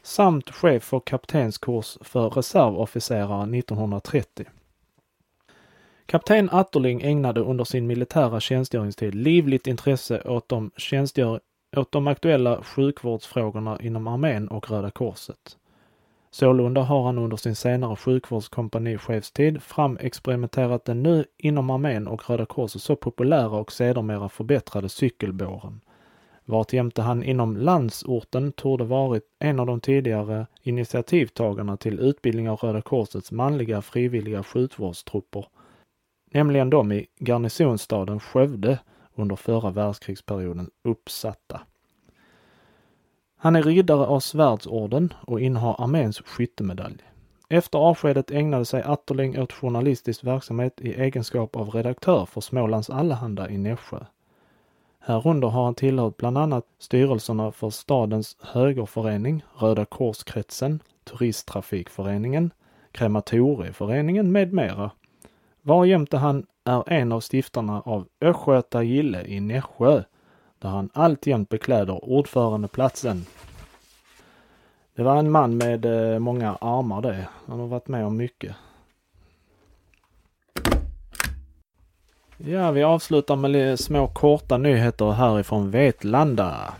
[0.02, 4.46] samt chef för kaptenskurs för reservofficerare 1930.
[6.06, 11.40] Kapten Atterling ägnade under sin militära tjänstgöringstid livligt intresse åt de, tjänstgör,
[11.76, 15.56] åt de aktuella sjukvårdsfrågorna inom armén och Röda Korset.
[16.34, 22.82] Sålunda har han under sin senare sjukvårdskompanichefstid framexperimenterat den nu inom armén och Röda Korset
[22.82, 25.80] så populära och sedermera förbättrade cykelbåren.
[26.44, 32.82] Vartjämte han inom landsorten torde varit en av de tidigare initiativtagarna till utbildning av Röda
[32.82, 35.46] Korsets manliga frivilliga sjukvårdstrupper,
[36.30, 38.78] nämligen de i garnisonsstaden Skövde
[39.14, 41.60] under förra världskrigsperioden uppsatta.
[43.42, 46.96] Han är riddare av Svärdsorden och innehar arméns skyttemedalj.
[47.48, 53.50] Efter avskedet ägnade sig Atterling åt journalistisk verksamhet i egenskap av redaktör för Smålands Allehanda
[53.50, 53.98] i Nässjö.
[55.00, 62.50] Härunder har han tillhört bland annat styrelserna för stadens högerförening, Röda Korskretsen, Turisttrafikföreningen,
[62.92, 64.90] Krematorieföreningen med mera.
[65.62, 70.02] Varjämte han är en av stiftarna av Östgöta Gille i Nässjö
[70.62, 73.26] där han alltjämt bekläder ordförandeplatsen.
[74.94, 77.28] Det var en man med eh, många armar det.
[77.46, 78.56] Han har varit med om mycket.
[82.36, 86.74] Ja, vi avslutar med små korta nyheter härifrån Vetlanda.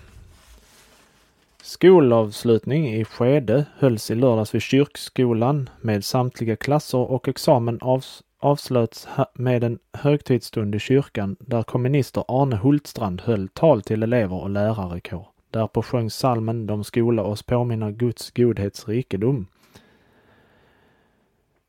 [1.63, 9.09] Skolavslutning i Skede hölls i lördags vid kyrkskolan med samtliga klasser och examen avs avslöts
[9.35, 15.29] med en högtidsstund i kyrkan där kommunister Arne Hultstrand höll tal till elever och lärarekår.
[15.51, 19.47] Därpå sjöng salmen De skola oss påminna Guds godhets rikedom.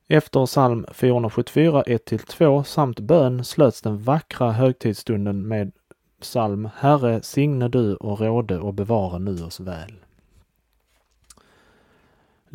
[0.07, 5.71] Efter psalm 474 1-2 samt bön slöts den vackra högtidsstunden med
[6.21, 10.02] psalm Herre signe du och råde och bevara nu oss väl.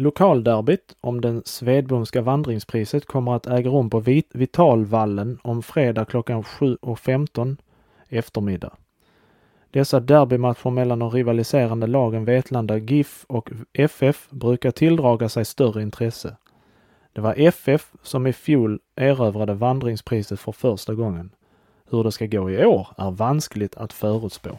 [0.00, 4.00] Lokalderbyt om den Svedbomska vandringspriset kommer att äga rum på
[4.34, 7.56] Vitalvallen om fredag klockan 7.15
[8.08, 8.72] eftermiddag.
[9.70, 16.36] Dessa derbymatcher mellan de rivaliserande lagen Vetlanda GIF och FF brukar tilldraga sig större intresse.
[17.12, 21.30] Det var FF som i fjol erövrade vandringspriset för första gången.
[21.90, 24.50] Hur det ska gå i år är vanskligt att förutspå.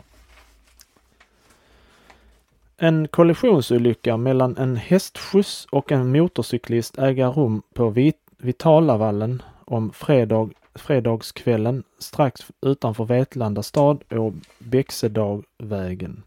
[2.81, 11.83] En kollisionsolycka mellan en hästskjuts och en motorcyklist äger rum på Vitalavallen om fredag, fredagskvällen
[11.97, 16.23] strax utanför Vetlanda stad och Bäcksedagvägen.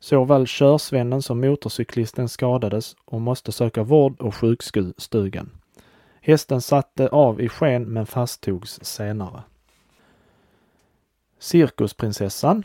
[0.00, 5.50] Såväl körsvennen som motorcyklisten skadades och måste söka vård och sjukstugan.
[6.20, 9.42] Hästen satte av i sken men fasttogs senare.
[11.38, 12.64] Cirkusprinsessan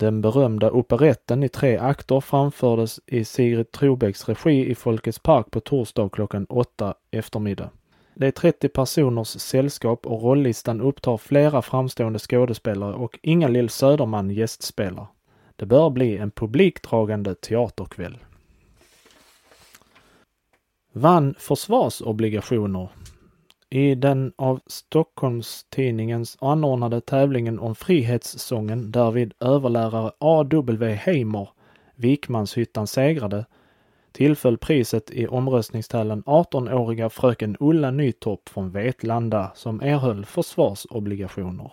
[0.00, 5.60] den berömda operetten i tre akter framfördes i Sigrid Trobäcks regi i Folkets park på
[5.60, 7.70] torsdag klockan åtta eftermiddag.
[8.14, 15.06] Det är 30 personers sällskap och rollistan upptar flera framstående skådespelare och Inga-Lill Söderman gästspelar.
[15.56, 18.18] Det bör bli en publikdragande teaterkväll.
[20.92, 22.88] Vann försvarsobligationer
[23.70, 30.94] i den av Stockholms-Tidningens anordnade tävlingen om Frihetssången därvid överlärare A.W.
[30.94, 31.48] Heimer,
[31.94, 33.46] Vikmanshyttan, segrade
[34.12, 41.72] tillföll priset i omröstningstävlan 18-åriga fröken Ulla Nytorp från Vetlanda som erhöll försvarsobligationer.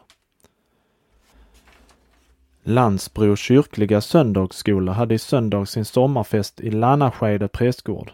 [2.64, 8.12] Landsbro kyrkliga söndagsskola hade i söndag sin sommarfest i Lannaskede prästgård.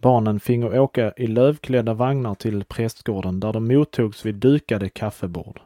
[0.00, 5.60] Barnen fingo åka i lövklädda vagnar till prästgården där de mottogs vid dukade kaffebord.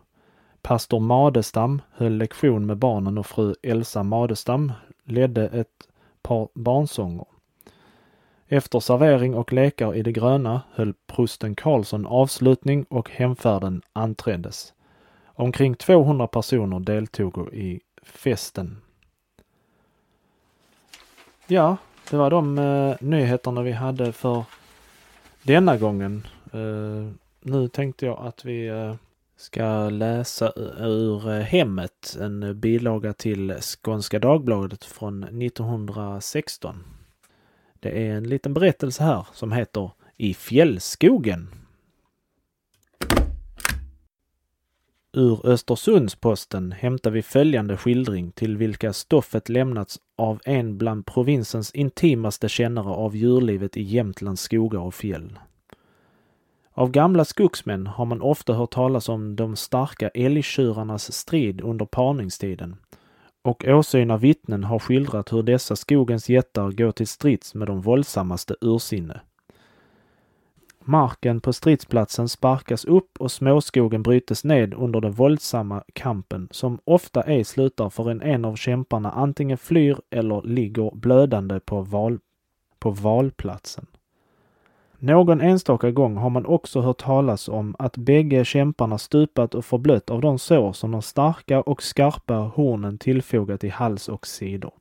[0.63, 4.73] Pastor Madestam höll lektion med barnen och fru Elsa Madestam
[5.05, 5.89] ledde ett
[6.23, 7.27] par barnsånger.
[8.49, 14.75] Efter servering och lekar i det gröna höll prosten Karlsson avslutning och hemfärden anträddes.
[15.25, 18.77] Omkring 200 personer deltog i festen.
[21.47, 21.77] Ja,
[22.11, 24.45] det var de eh, nyheterna vi hade för
[25.43, 26.27] denna gången.
[26.55, 28.95] Uh, nu tänkte jag att vi uh,
[29.37, 36.85] ska läsa ur eh, Hemmet, en bilaga till Skånska Dagbladet från 1916.
[37.81, 41.60] Det är en liten berättelse här som heter I fjällskogen.
[45.13, 52.49] Ur Östersundsposten hämtar vi följande skildring till vilka stoffet lämnats av en bland provinsens intimaste
[52.49, 55.39] kännare av djurlivet i Jämtlands skogar och fjäll.
[56.73, 62.77] Av gamla skogsmän har man ofta hört talas om de starka älgtjurarnas strid under parningstiden
[63.43, 68.57] och åsyna vittnen har skildrat hur dessa skogens jättar går till strids med de våldsammaste
[68.61, 69.21] ursinne.
[70.85, 77.23] Marken på stridsplatsen sparkas upp och småskogen brytes ned under den våldsamma kampen som ofta
[77.23, 82.19] ej slutar förrän en av kämparna antingen flyr eller ligger blödande på, val,
[82.79, 83.87] på valplatsen.
[84.99, 90.11] Någon enstaka gång har man också hört talas om att bägge kämparna stupat och förblött
[90.11, 94.73] av de sår som de starka och skarpa hornen tillfogat i hals och sidor.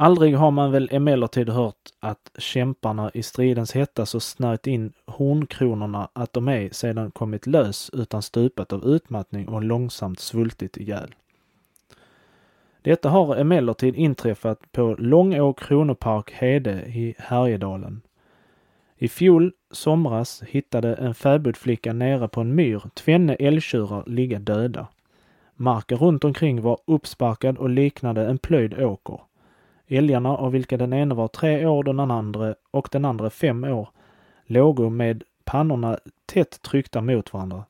[0.00, 6.08] Aldrig har man väl emellertid hört att kämparna i stridens hetta så snärjt in hornkronorna
[6.12, 11.14] att de ej sedan kommit lös utan stupat av utmattning och långsamt svultit ihjäl.
[12.82, 18.02] Detta har emellertid inträffat på Långå kronopark Hede i Härjedalen.
[18.96, 24.86] I fjol somras hittade en fäbodflicka nere på en myr tvenne älgtjurar ligga döda.
[25.54, 29.27] Marken runt omkring var uppsparkad och liknade en plöjd åker.
[29.88, 33.88] Älgarna, av vilka den ene var tre år den andra och den andra fem år,
[34.46, 37.64] lågo med pannorna tätt tryckta mot varandra.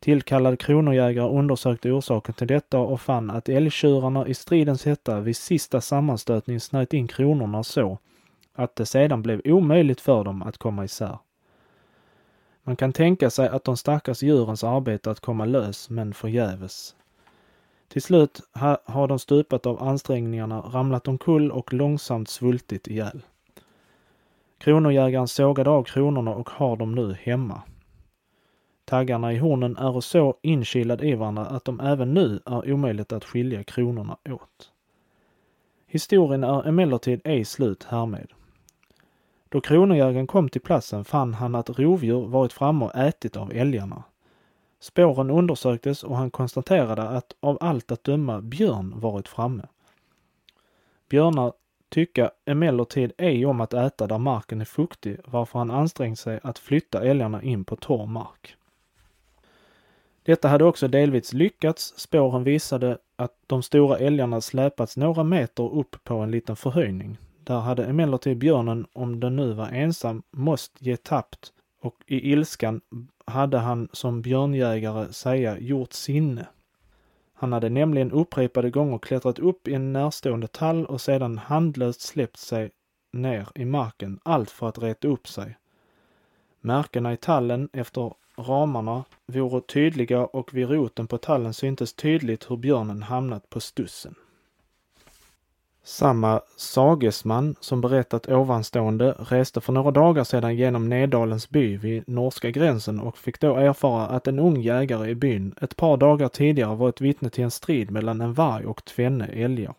[0.00, 5.80] Tillkallad kronojägare undersökte orsaken till detta och fann att älgtjurarna i stridens hetta vid sista
[5.80, 7.98] sammanstötning snöt in kronorna så
[8.54, 11.18] att det sedan blev omöjligt för dem att komma isär.
[12.62, 16.94] Man kan tänka sig att de stackars djurens arbete att komma lös, men förgäves.
[17.88, 18.40] Till slut
[18.84, 23.22] har de stupat av ansträngningarna, ramlat omkull och långsamt svultit ihjäl.
[24.58, 27.62] Kronojägaren sågade av kronorna och har dem nu hemma.
[28.84, 33.24] Taggarna i hornen är så inkilade i varandra att de även nu är omöjligt att
[33.24, 34.72] skilja kronorna åt.
[35.86, 38.32] Historien är emellertid ej slut härmed.
[39.48, 44.02] Då kronojägaren kom till platsen fann han att rovdjur varit framme och ätit av älgarna.
[44.80, 49.66] Spåren undersöktes och han konstaterade att av allt att döma björn varit framme.
[51.08, 51.52] Björnar
[51.88, 56.58] tycka emellertid ej om att äta där marken är fuktig varför han ansträngt sig att
[56.58, 58.56] flytta älgarna in på torr mark.
[60.22, 61.94] Detta hade också delvis lyckats.
[61.96, 67.18] Spåren visade att de stora älgarna släpats några meter upp på en liten förhöjning.
[67.44, 72.80] Där hade emellertid björnen, om den nu var ensam, måst ge tappt och i ilskan
[73.28, 76.46] hade han som björnjägare säga gjort sinne.
[77.34, 82.36] Han hade nämligen upprepade gånger klättrat upp i en närstående tall och sedan handlöst släppt
[82.36, 82.70] sig
[83.12, 85.56] ner i marken, allt för att reta upp sig.
[86.60, 92.56] Märkena i tallen efter ramarna vore tydliga och vid roten på tallen syntes tydligt hur
[92.56, 94.14] björnen hamnat på stussen.
[95.88, 102.50] Samma sagesman som berättat ovanstående reste för några dagar sedan genom Nedalens by vid norska
[102.50, 106.74] gränsen och fick då erfara att en ung jägare i byn ett par dagar tidigare
[106.74, 109.74] varit vittne till en strid mellan en varg och tvenne älgar.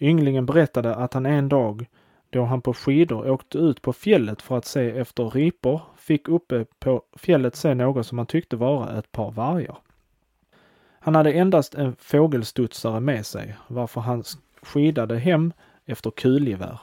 [0.00, 1.86] Ynglingen berättade att han en dag,
[2.30, 6.64] då han på skidor åkte ut på fjället för att se efter ripor, fick uppe
[6.78, 9.78] på fjället se något som han tyckte vara ett par vargar.
[11.00, 14.24] Han hade endast en fågelstudsare med sig, varför han
[14.62, 15.52] skidade hem
[15.84, 16.78] efter kulgevär.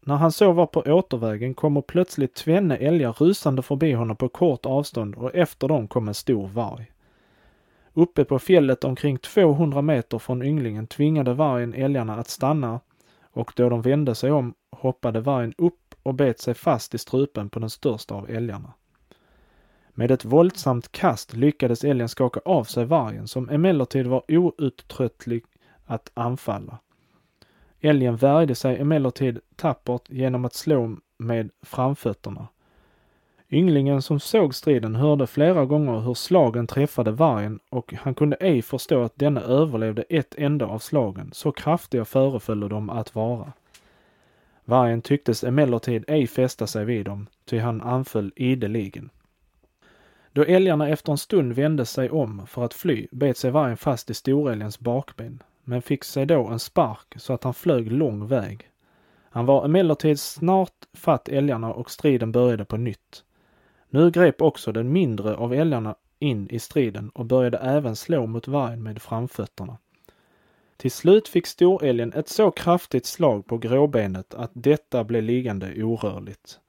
[0.00, 4.66] När han så var på återvägen kommer plötsligt tvenne älgar rusande förbi honom på kort
[4.66, 6.92] avstånd och efter dem kom en stor varg.
[7.94, 12.80] Uppe på fjället omkring 200 meter från ynglingen tvingade vargen älgarna att stanna
[13.22, 17.50] och då de vände sig om hoppade vargen upp och bet sig fast i strupen
[17.50, 18.72] på den största av älgarna.
[19.90, 25.44] Med ett våldsamt kast lyckades älgen skaka av sig vargen som emellertid var outtröttlig
[25.84, 26.78] att anfalla.
[27.80, 32.48] Älgen värjde sig emellertid tappert genom att slå med framfötterna.
[33.50, 38.62] Ynglingen som såg striden hörde flera gånger hur slagen träffade vargen och han kunde ej
[38.62, 43.52] förstå att denna överlevde ett enda av slagen, så kraftiga föreföll de att vara.
[44.64, 49.10] Vargen tycktes emellertid ej fästa sig vid dem, ty han anföll ideligen.
[50.32, 54.10] Då älgarna efter en stund vände sig om för att fly bet sig vargen fast
[54.10, 58.70] i storälgens bakben men fick sig då en spark så att han flög lång väg.
[59.30, 63.24] Han var emellertid snart fatt älgarna och striden började på nytt.
[63.90, 68.48] Nu grep också den mindre av älgarna in i striden och började även slå mot
[68.48, 69.78] vargen med framfötterna.
[70.76, 76.60] Till slut fick storälgen ett så kraftigt slag på gråbenet att detta blev liggande orörligt.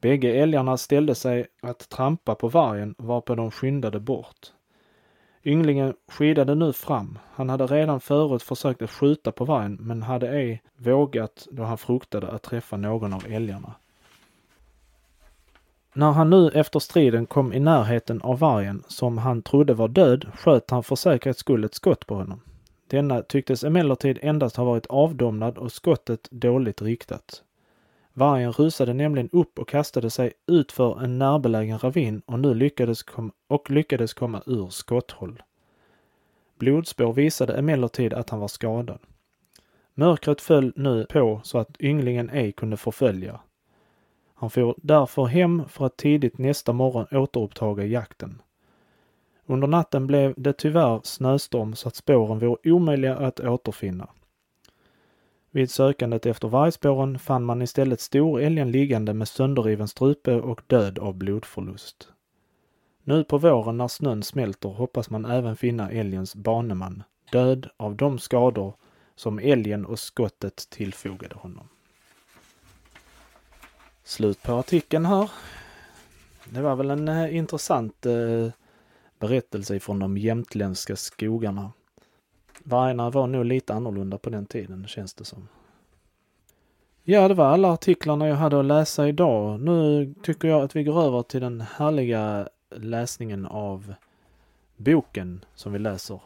[0.00, 4.52] Bägge älgarna ställde sig att trampa på vargen varpå de skyndade bort.
[5.44, 7.18] Ynglingen skidade nu fram.
[7.34, 11.78] Han hade redan förut försökt att skjuta på vargen men hade ej vågat då han
[11.78, 13.74] fruktade att träffa någon av älgarna.
[15.92, 20.26] När han nu efter striden kom i närheten av vargen, som han trodde var död,
[20.34, 22.40] sköt han för säkerhets skull ett skott på honom.
[22.86, 27.42] Denna tycktes emellertid endast ha varit avdomnad och skottet dåligt riktat.
[28.18, 33.02] Vargen rusade nämligen upp och kastade sig ut för en närbelägen ravin och nu lyckades
[33.02, 35.42] kom och lyckades komma ur skotthåll.
[36.58, 38.98] Blodspår visade emellertid att han var skadad.
[39.94, 43.40] Mörkret föll nu på så att ynglingen ej kunde förfölja.
[44.34, 48.42] Han for därför hem för att tidigt nästa morgon återupptaga jakten.
[49.46, 54.08] Under natten blev det tyvärr snöstorm så att spåren vore omöjliga att återfinna.
[55.50, 61.14] Vid sökandet efter vargspåren fann man istället storälgen liggande med sönderriven strupe och död av
[61.14, 62.08] blodförlust.
[63.04, 68.18] Nu på våren när snön smälter hoppas man även finna älgens baneman, död av de
[68.18, 68.74] skador
[69.16, 71.68] som älgen och skottet tillfogade honom.
[74.04, 75.30] Slut på artikeln här.
[76.44, 78.50] Det var väl en eh, intressant eh,
[79.18, 81.72] berättelse från de jämtländska skogarna.
[82.64, 85.48] Vargarna var nog lite annorlunda på den tiden, känns det som.
[87.04, 89.60] Ja, det var alla artiklarna jag hade att läsa idag.
[89.60, 93.94] Nu tycker jag att vi går över till den härliga läsningen av
[94.76, 96.20] boken som vi läser.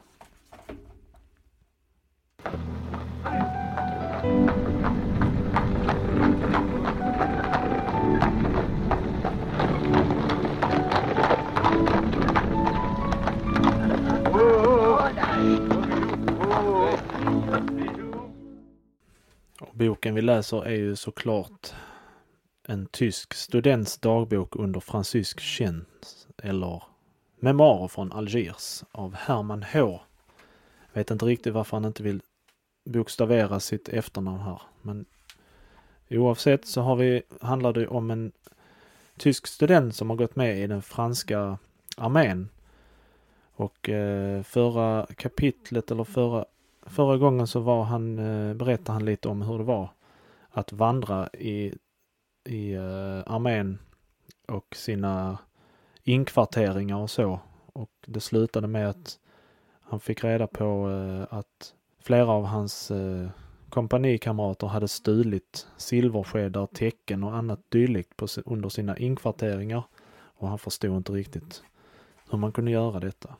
[19.72, 21.72] Boken vi läser är ju såklart
[22.68, 26.82] en tysk students dagbok under fransysk tjänst eller
[27.36, 30.00] Memoarer från Algiers av Herman H.
[30.92, 32.20] Vet inte riktigt varför han inte vill
[32.84, 34.62] bokstavera sitt efternamn här.
[34.82, 35.04] Men
[36.10, 38.32] oavsett så har vi, handlar det om en
[39.18, 41.58] tysk student som har gått med i den franska
[41.96, 42.48] armén.
[43.54, 46.44] Och eh, förra kapitlet eller förra
[46.86, 49.90] Förra gången så var han, eh, berättade han lite om hur det var
[50.50, 51.74] att vandra i,
[52.44, 53.78] i eh, armén
[54.48, 55.38] och sina
[56.02, 57.40] inkvarteringar och så.
[57.72, 59.18] Och det slutade med att
[59.80, 62.92] han fick reda på eh, att flera av hans
[63.68, 69.82] kompanikamrater hade stulit silverskedar, tecken och annat dylikt på, under sina inkvarteringar.
[70.14, 71.62] Och han förstod inte riktigt
[72.30, 73.36] hur man kunde göra detta.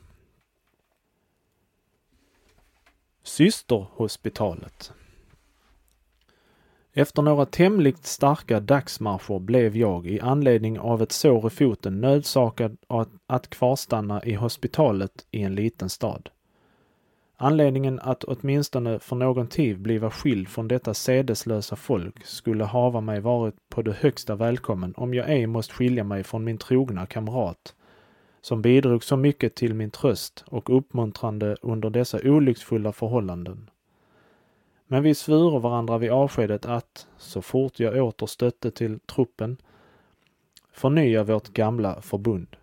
[3.43, 4.93] Systerhospitalet.
[6.93, 12.77] Efter några tämligt starka dagsmarscher blev jag i anledning av ett sår i foten nödsakad
[13.27, 16.29] att kvarstanna i hospitalet i en liten stad.
[17.37, 23.21] Anledningen att åtminstone för någon tid bliva skild från detta sedeslösa folk skulle hava mig
[23.21, 27.75] varit på det högsta välkommen om jag ej måste skilja mig från min trogna kamrat
[28.43, 33.71] som bidrog så mycket till min tröst och uppmuntrande under dessa olycksfulla förhållanden.
[34.87, 39.57] Men vi svuro varandra vid avskedet att, så fort jag åter stötte till truppen,
[40.73, 42.57] förnya vårt gamla förbund.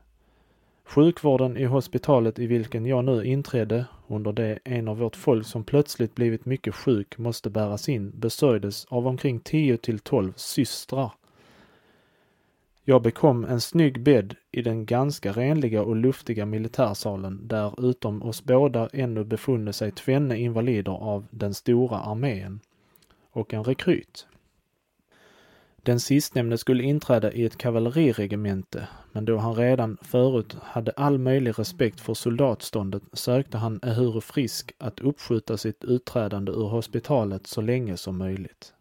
[0.86, 5.64] Sjukvården i hospitalet i vilken jag nu inträdde, under det en av vårt folk som
[5.64, 11.12] plötsligt blivit mycket sjuk måste bäras in, besörjdes av omkring 10 till 12 systrar
[12.84, 18.44] jag bekom en snygg bädd i den ganska renliga och luftiga militärsalen där utom oss
[18.44, 22.60] båda ännu befunne sig tvenne invalider av den stora armén
[23.32, 24.28] och en rekryt.
[25.84, 31.60] Den sistnämnde skulle inträda i ett kavalleriregemente, men då han redan förut hade all möjlig
[31.60, 37.98] respekt för soldatståndet sökte han ehuru frisk att uppskjuta sitt utträdande ur hospitalet så länge
[37.98, 38.74] som möjligt.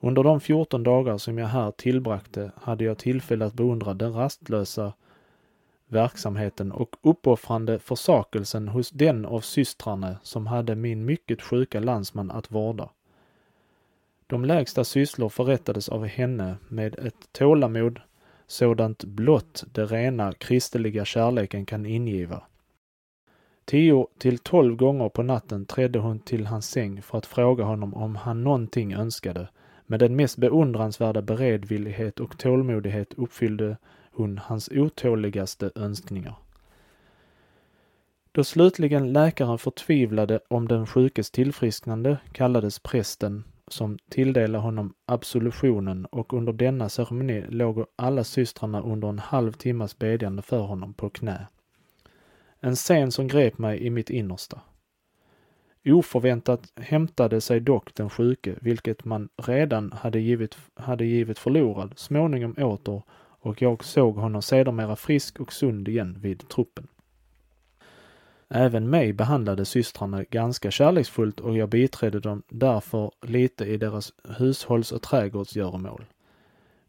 [0.00, 4.92] Under de 14 dagar som jag här tillbragte hade jag tillfälle att beundra den rastlösa
[5.86, 12.50] verksamheten och uppoffrande försakelsen hos den av systrarna som hade min mycket sjuka landsman att
[12.50, 12.88] vårda.
[14.26, 18.00] De lägsta sysslor förrättades av henne med ett tålamod
[18.46, 22.42] sådant blott det rena kristeliga kärleken kan ingiva.
[23.64, 27.94] Tio till tolv gånger på natten trädde hon till hans säng för att fråga honom
[27.94, 29.48] om han någonting önskade.
[29.90, 33.76] Med den mest beundransvärda beredvillighet och tålmodighet uppfyllde
[34.12, 36.34] hon hans otåligaste önskningar.
[38.32, 46.32] Då slutligen läkaren förtvivlade om den sjukes tillfrisknande kallades prästen som tilldelade honom absolutionen och
[46.32, 51.46] under denna ceremoni låg alla systrarna under en halv timmas bedjande för honom på knä.
[52.60, 54.60] En scen som grep mig i mitt innersta.
[55.84, 62.54] Oförväntat hämtade sig dock den sjuke, vilket man redan hade givit, hade givit förlorad, småningom
[62.58, 63.02] åter
[63.42, 66.86] och jag såg honom sedermera frisk och sund igen vid truppen.
[68.48, 74.92] Även mig behandlade systrarna ganska kärleksfullt och jag biträdde dem därför lite i deras hushålls
[74.92, 76.04] och trädgårdsgöromål.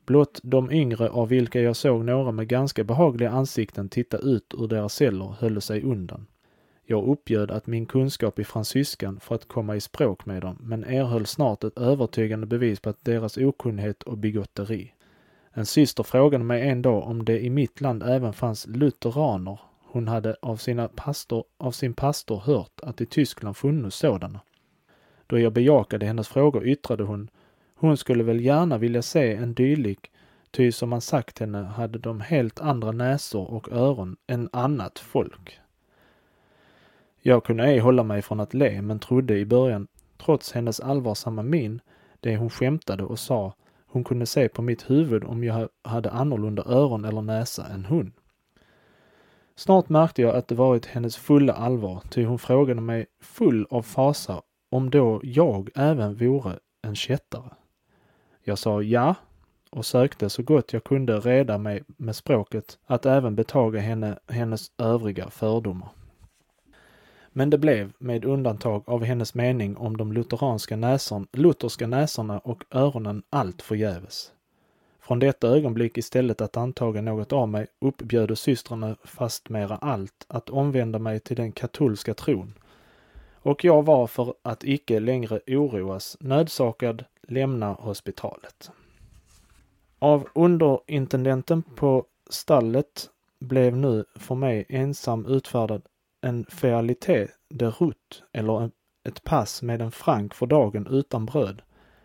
[0.06, 4.68] Blott de yngre av vilka jag såg några med ganska behagliga ansikten titta ut ur
[4.68, 6.28] deras celler höll sig undan.
[6.92, 10.84] Jag uppgöd att min kunskap i fransyskan för att komma i språk med dem, men
[10.84, 14.94] erhöll snart ett övertygande bevis på att deras okunnighet och bigotteri.
[15.54, 19.60] En syster frågade mig en dag om det i mitt land även fanns lutheraner.
[19.80, 24.40] Hon hade av, sina pastor, av sin pastor hört att i Tyskland funnits sådana.
[25.28, 27.30] Då jag bejakade hennes frågor yttrade hon
[27.76, 30.12] hon skulle väl gärna vilja se en dylik,
[30.52, 35.62] ty som man sagt henne hade de helt andra näsor och öron än annat folk.
[37.24, 41.44] Jag kunde ej hålla mig från att le, men trodde i början, trots hennes allvarsamma
[41.44, 41.82] min,
[42.20, 43.54] det hon skämtade och sa,
[43.86, 48.14] hon kunde se på mitt huvud om jag hade annorlunda öron eller näsa än hon.
[49.56, 53.82] Snart märkte jag att det varit hennes fulla allvar, ty hon frågade mig full av
[53.82, 57.50] fasa om då jag även vore en kättare.
[58.44, 59.16] Jag sa ja
[59.70, 64.72] och sökte så gott jag kunde reda mig med språket att även betaga henne hennes
[64.78, 65.90] övriga fördomar.
[67.34, 72.64] Men det blev, med undantag av hennes mening om de lutheranska näsorna, lutherska näsorna och
[72.72, 74.32] öronen, allt förgäves.
[75.00, 81.00] Från detta ögonblick istället att antaga något av mig uppbjöd systrarna fastmera allt att omvända
[81.00, 82.54] mig till den katolska tron.
[83.34, 88.72] Och jag var för att icke längre oroas nödsakad lämna hospitalet.
[90.00, 93.10] Av underintendenten på stallet
[93.40, 95.82] blev nu för mig ensam utfärdad
[96.22, 98.72] en fealité de route eller
[99.08, 101.62] ett pass med en frank för dagen utan bröd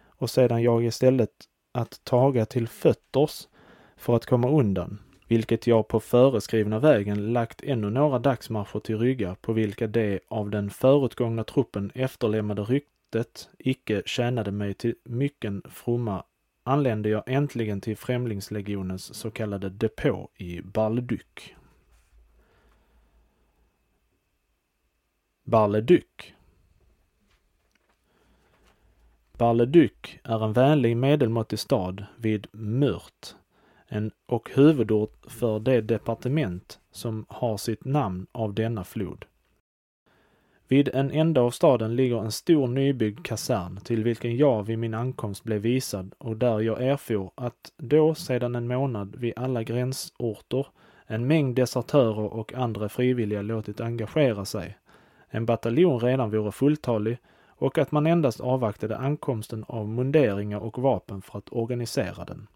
[0.08, 1.30] och sedan jag istället
[1.72, 3.48] att taga till fötters
[3.96, 4.98] för att komma undan,
[5.28, 10.50] vilket jag på föreskrivna vägen lagt ännu några dagsmarscher till rygga på vilka det av
[10.50, 16.24] den förutgångna truppen efterlämnade ryktet icke tjänade mig till mycken fromma
[16.62, 21.20] anlände jag äntligen till Främlingslegionens så kallade depå i Balduc.
[25.49, 26.32] Bar-le-Duc.
[29.38, 29.92] Bar-le-Duc
[30.22, 33.34] är en vänlig medelmåttig stad vid Murt
[33.88, 39.24] en, och huvudort för det departement som har sitt namn av denna flod.
[40.68, 44.94] Vid en ände av staden ligger en stor nybyggd kasern till vilken jag vid min
[44.94, 50.66] ankomst blev visad och där jag erfor att då sedan en månad vid alla gränsorter
[51.07, 54.78] en mängd desertörer och andra frivilliga låtit engagera sig
[55.28, 57.18] en bataljon redan vore fulltalig
[57.48, 62.46] och att man endast avvaktade ankomsten av munderingar och vapen för att organisera den.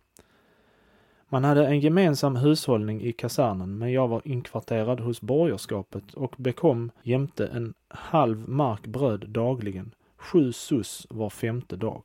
[1.28, 6.90] Man hade en gemensam hushållning i kasernen men jag var inkvarterad hos borgerskapet och bekom
[7.02, 12.02] jämte en halv mark bröd dagligen, sju sus var femte dag.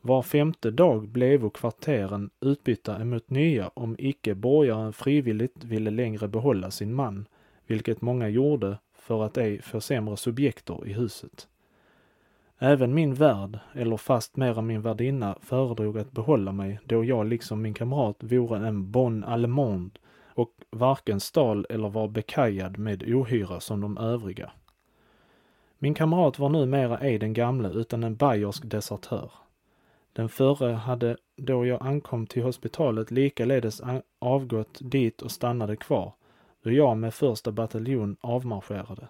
[0.00, 6.70] Var femte dag blev kvarteren utbytta emot nya om icke borgaren frivilligt ville längre behålla
[6.70, 7.26] sin man,
[7.66, 11.48] vilket många gjorde för att ej få sämre subjekter i huset.
[12.58, 17.62] Även min värd, eller fast mera min värdinna, föredrog att behålla mig då jag liksom
[17.62, 23.80] min kamrat vore en bon allemand och varken stal eller var bekajad med ohyra som
[23.80, 24.50] de övriga.
[25.78, 29.30] Min kamrat var numera ej den gamle utan en bayersk desertör.
[30.12, 33.82] Den förre hade då jag ankom till hospitalet likaledes
[34.18, 36.12] avgått dit och stannade kvar,
[36.66, 39.08] då jag med första bataljon avmarscherade.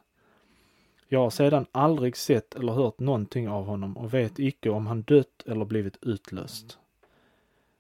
[1.09, 5.03] Jag har sedan aldrig sett eller hört någonting av honom och vet icke om han
[5.03, 6.79] dött eller blivit utlöst.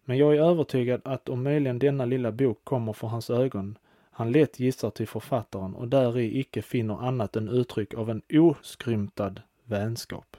[0.05, 3.79] Men jag är övertygad att om möjligen denna lilla bok kommer för hans ögon,
[4.11, 9.43] han lätt gissar till författaren och däri icke finner annat än uttryck av en oskrymtad
[9.65, 10.36] vänskap.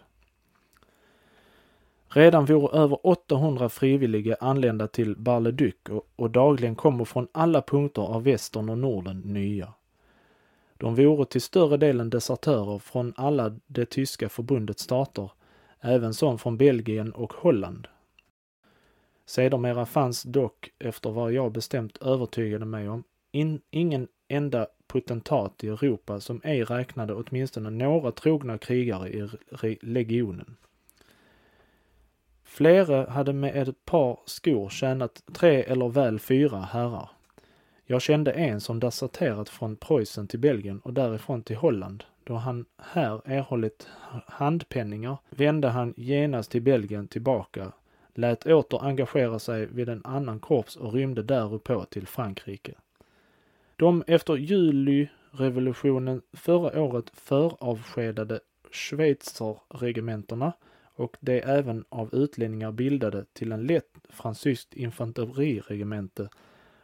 [2.10, 7.62] Redan vore över 800 frivilliga anlända till bar leduc och, och dagligen kommer från alla
[7.62, 9.74] punkter av västern och norden nya.
[10.78, 15.32] De vore till större delen desertörer från alla det tyska förbundets stater,
[15.82, 17.88] även som från Belgien och Holland.
[19.26, 25.68] Sedermera fanns dock, efter vad jag bestämt övertygade mig om, in, ingen enda potentat i
[25.68, 29.30] Europa som ej räknade åtminstone några trogna krigare i
[29.82, 30.58] legionen.
[32.47, 37.09] Flera hade med ett par skor tjänat tre eller väl fyra herrar.
[37.85, 42.03] Jag kände en som deserterat från Preussen till Belgien och därifrån till Holland.
[42.23, 43.87] Då han här erhållit
[44.25, 47.71] handpenningar vände han genast till Belgien tillbaka,
[48.13, 52.73] lät åter engagera sig vid en annan korps och rymde därupå till Frankrike.
[53.75, 58.39] De efter julirevolutionen förra året föravskedade
[58.71, 60.53] schweizerregementena
[60.97, 66.29] och det även av utlänningar bildade till en lätt fransyskt infanteriregemente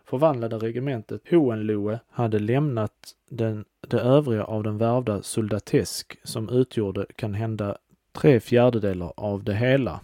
[0.06, 7.34] förvandlade regementet Hohenlohe hade lämnat den, det övriga av den värvda soldatesk som utgjorde kan
[7.34, 7.78] hända
[8.12, 10.02] tre fjärdedelar av det hela.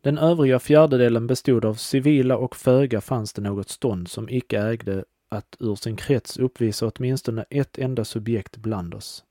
[0.00, 5.04] Den övriga fjärdedelen bestod av civila och föga fanns det något stånd som icke ägde
[5.28, 9.24] att ur sin krets uppvisa åtminstone ett enda subjekt bland oss.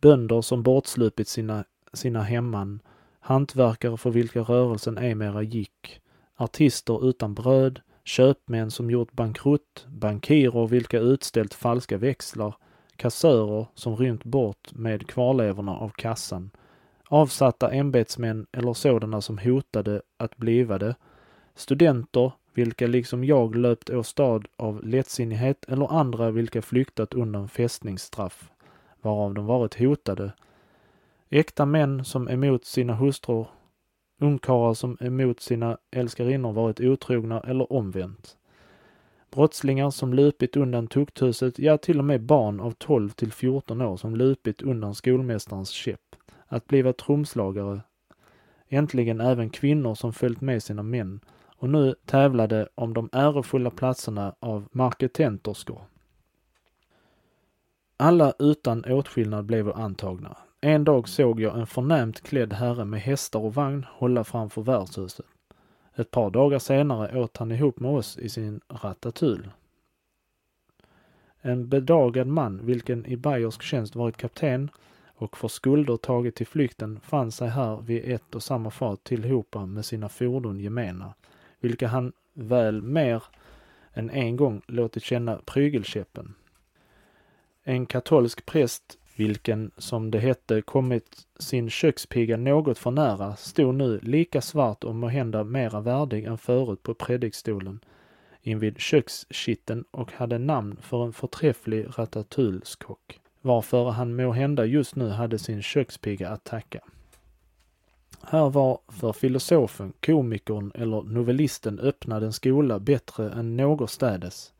[0.00, 1.64] Bönder som bortslupit sina,
[1.94, 2.80] sina hemman,
[3.20, 6.00] hantverkare för vilka rörelsen ej mera gick,
[6.36, 12.54] artister utan bröd, köpmän som gjort bankrutt, bankirer vilka utställt falska växlar,
[12.96, 16.50] kassörer som rymt bort med kvarlevorna av kassan,
[17.08, 20.94] avsatta ämbetsmän eller sådana som hotade att bliva det,
[21.54, 28.50] studenter vilka liksom jag löpt åstad av lättsinnighet eller andra vilka flyktat undan fästningsstraff,
[29.02, 30.32] varav de varit hotade,
[31.34, 33.46] äkta män som emot sina hustrur
[34.20, 38.36] ungkarlar som emot sina älskarinnor varit otrogna eller omvänt.
[39.30, 43.96] Brottslingar som lupit undan tukthuset, ja till och med barn av 12 till 14 år
[43.96, 46.16] som lupit undan skolmästarens käpp.
[46.46, 47.80] Att bliva trumslagare.
[48.68, 54.34] Äntligen även kvinnor som följt med sina män och nu tävlade om de ärofulla platserna
[54.40, 55.80] av marketenterskor.
[57.96, 60.36] Alla utan åtskillnad blev antagna.
[60.66, 65.26] En dag såg jag en förnämt klädd herre med hästar och vagn hålla framför värdshuset.
[65.94, 69.50] Ett par dagar senare åt han ihop med oss i sin ratatul.
[71.40, 74.70] En bedagad man, vilken i bayersk tjänst varit kapten
[75.06, 79.66] och för skulder tagit till flykten, fann sig här vid ett och samma fat tillhopa
[79.66, 81.14] med sina fordon gemena,
[81.60, 83.22] vilka han väl mer
[83.92, 86.34] än en gång låtit känna prygelkäppen.
[87.62, 94.00] En katolsk präst vilken, som det hette, kommit sin kökspiga något för nära, stod nu
[94.02, 97.80] lika svart och måhända mera värdig än förut på predikstolen
[98.42, 105.38] invid kökskitten och hade namn för en förträfflig ratatulskock, varför han måhända just nu hade
[105.38, 106.80] sin kökspiga att tacka.
[108.22, 114.52] Här var för filosofen, komikern eller novellisten öppnad en skola bättre än någonstädes.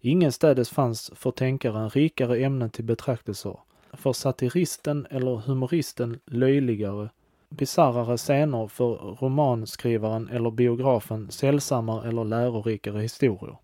[0.00, 3.56] Ingenstädes fanns för tänkaren rikare ämnen till betraktelser
[3.92, 7.08] för satiristen eller humoristen löjligare,
[7.48, 13.56] bisarrare scener för romanskrivaren eller biografen sällsammare eller lärorikare historier.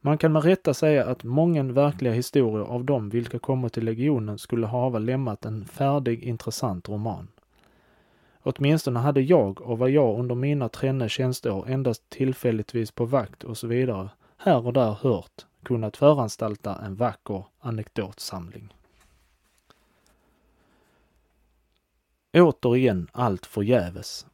[0.00, 4.38] Man kan med rätta säga att många verkliga historier av dem vilka kommer till legionen
[4.38, 7.28] skulle hava lämnat en färdig intressant roman.
[8.42, 13.56] Åtminstone hade jag och vad jag under mina tränne tjänsteår endast tillfälligtvis på vakt och
[13.56, 18.74] så vidare här och där hört kunnat föranstalta en vacker anekdotsamling.
[22.34, 24.26] Återigen allt förgäves.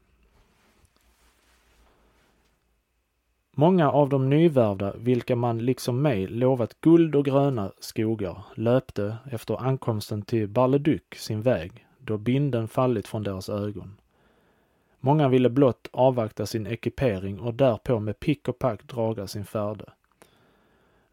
[3.53, 9.63] Många av de nyvärvda, vilka man liksom mig lovat guld och gröna skogar, löpte efter
[9.63, 13.97] ankomsten till Barleduc sin väg, då binden fallit från deras ögon.
[15.01, 19.85] Många ville blott avvakta sin ekipering och därpå med pick och pack draga sin färde.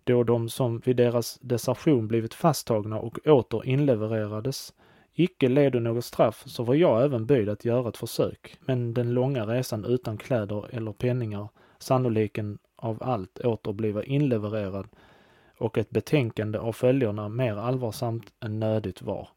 [0.03, 4.73] Då de som vid deras desertion blivit fasttagna och åter inlevererades
[5.19, 9.13] icke led något straff så var jag även böjd att göra ett försök, men den
[9.13, 11.47] långa resan utan kläder eller penningar,
[11.79, 14.87] sannoliken av allt åter bliva inlevererad
[15.57, 19.29] och ett betänkande av följderna mer allvarsamt än nödigt var,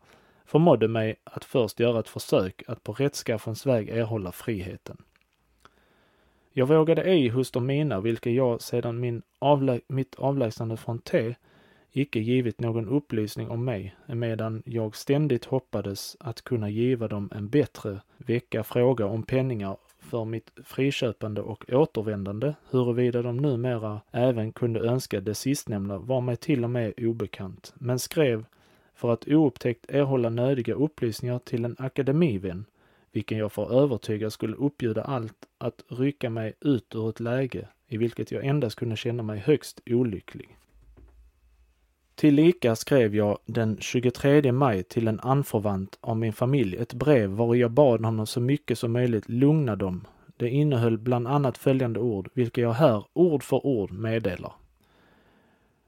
[0.45, 4.97] förmådde mig att först göra ett försök att på rättskaffens väg erhålla friheten.
[6.53, 11.35] Jag vågade ej hos de mina, vilka jag sedan min avlä mitt avlägsnande från T
[11.93, 17.49] icke givit någon upplysning om mig, emedan jag ständigt hoppades att kunna giva dem en
[17.49, 24.81] bättre vecka fråga om penningar för mitt friköpande och återvändande, huruvida de numera även kunde
[24.81, 28.45] önska det sistnämnda var mig till och med obekant, men skrev
[28.95, 32.65] för att oupptäckt erhålla nödiga upplysningar till en akademivän,
[33.13, 37.97] vilken jag för övertyga skulle uppbjuda allt att rycka mig ut ur ett läge i
[37.97, 40.57] vilket jag endast kunde känna mig högst olycklig.
[42.21, 47.59] Tillika skrev jag den 23 maj till en anförvant av min familj ett brev vari
[47.59, 50.07] jag bad honom så mycket som möjligt lugna dem.
[50.37, 54.53] Det innehöll bland annat följande ord, vilka jag här ord för ord meddelar.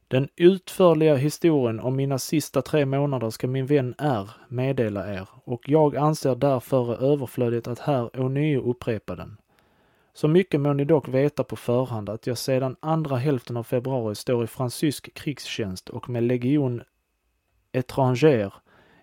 [0.08, 5.68] Den utförliga historien om mina sista tre månader ska min vän R meddela er och
[5.68, 9.36] jag anser därför överflödigt att här ånyo upprepa den.
[10.14, 14.14] Så mycket må ni dock veta på förhand att jag sedan andra hälften av februari
[14.14, 16.82] står i fransysk krigstjänst och med legion
[17.72, 18.52] étranger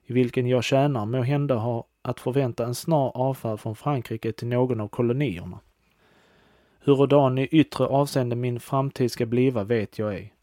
[0.05, 4.47] i vilken jag tjänar må hända ha att förvänta en snar avfärd från Frankrike till
[4.47, 5.59] någon av kolonierna.
[6.79, 10.33] Hurudan i yttre avseende min framtid ska bliva vet jag ej.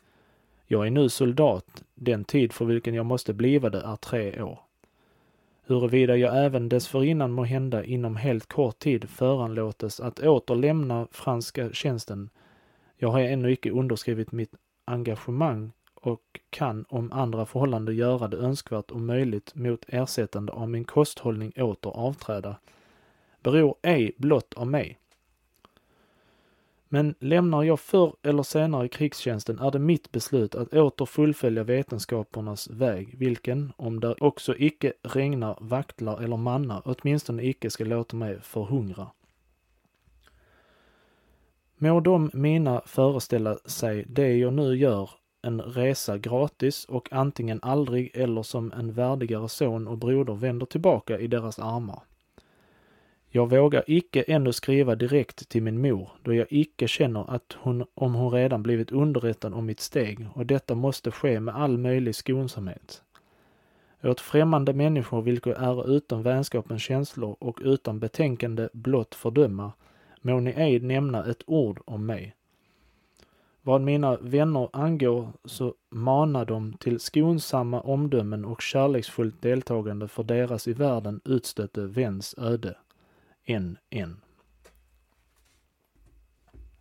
[0.66, 4.65] Jag är nu soldat, den tid för vilken jag måste bliva det är tre år.
[5.68, 11.72] Huruvida jag även dessförinnan må hända inom helt kort tid föranlåtes att åter lämna franska
[11.72, 12.30] tjänsten.
[12.96, 14.54] Jag har ännu icke underskrivit mitt
[14.84, 20.84] engagemang och kan om andra förhållanden göra det önskvärt och möjligt mot ersättande av min
[20.84, 22.56] kosthållning åter avträda,
[23.42, 24.98] beror ej blott av mig.
[26.88, 32.70] Men lämnar jag förr eller senare krigstjänsten är det mitt beslut att åter fullfölja vetenskapernas
[32.70, 38.40] väg, vilken, om det också icke regnar vaktlar eller mannar, åtminstone icke ska låta mig
[38.42, 39.10] förhungra.
[41.78, 45.10] Må de mina föreställa sig det jag nu gör
[45.42, 51.18] en resa gratis och antingen aldrig eller som en värdigare son och broder vänder tillbaka
[51.18, 52.02] i deras armar.
[53.30, 57.84] Jag vågar icke ännu skriva direkt till min mor, då jag icke känner att hon,
[57.94, 62.14] om hon redan blivit underrättad om mitt steg, och detta måste ske med all möjlig
[62.14, 63.02] skonsamhet.
[64.02, 69.72] Åt främmande människor vilka är utan vänskapens känslor och utan betänkande blott fördöma,
[70.20, 72.34] må ni ej nämna ett ord om mig.
[73.62, 80.68] Vad mina vänner angår så mana dem till skonsamma omdömen och kärleksfullt deltagande för deras
[80.68, 82.76] i världen utstötte väns öde
[83.46, 84.20] än en.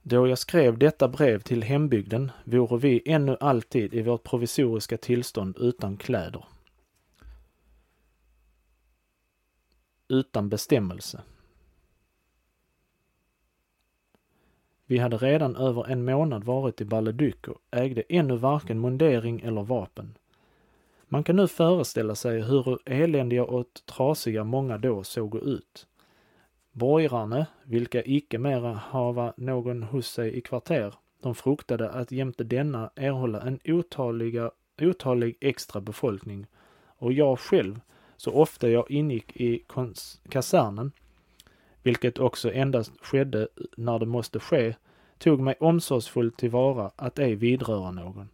[0.01, 5.57] Då jag skrev detta brev till hembygden vore vi ännu alltid i vårt provisoriska tillstånd
[5.59, 6.45] utan kläder.
[10.07, 11.22] Utan bestämmelse.
[14.86, 17.51] Vi hade redan över en månad varit i Baleduco.
[17.51, 20.18] och ägde ännu varken mundering eller vapen.
[21.07, 25.88] Man kan nu föreställa sig hur eländiga och trasiga många då såg ut.
[26.78, 32.89] Borgarne, vilka icke mera hava någon hos sig i kvarter, de fruktade att jämte denna
[32.95, 34.51] erhålla en otaliga,
[34.82, 36.47] otalig extra befolkning
[36.97, 37.80] och jag själv,
[38.17, 39.63] så ofta jag ingick i
[40.30, 40.91] kasernen,
[41.84, 43.47] vilket också endast skedde
[43.78, 44.76] när det måste ske,
[45.17, 48.30] tog mig omsorgsfullt tillvara att ej vidröra någon.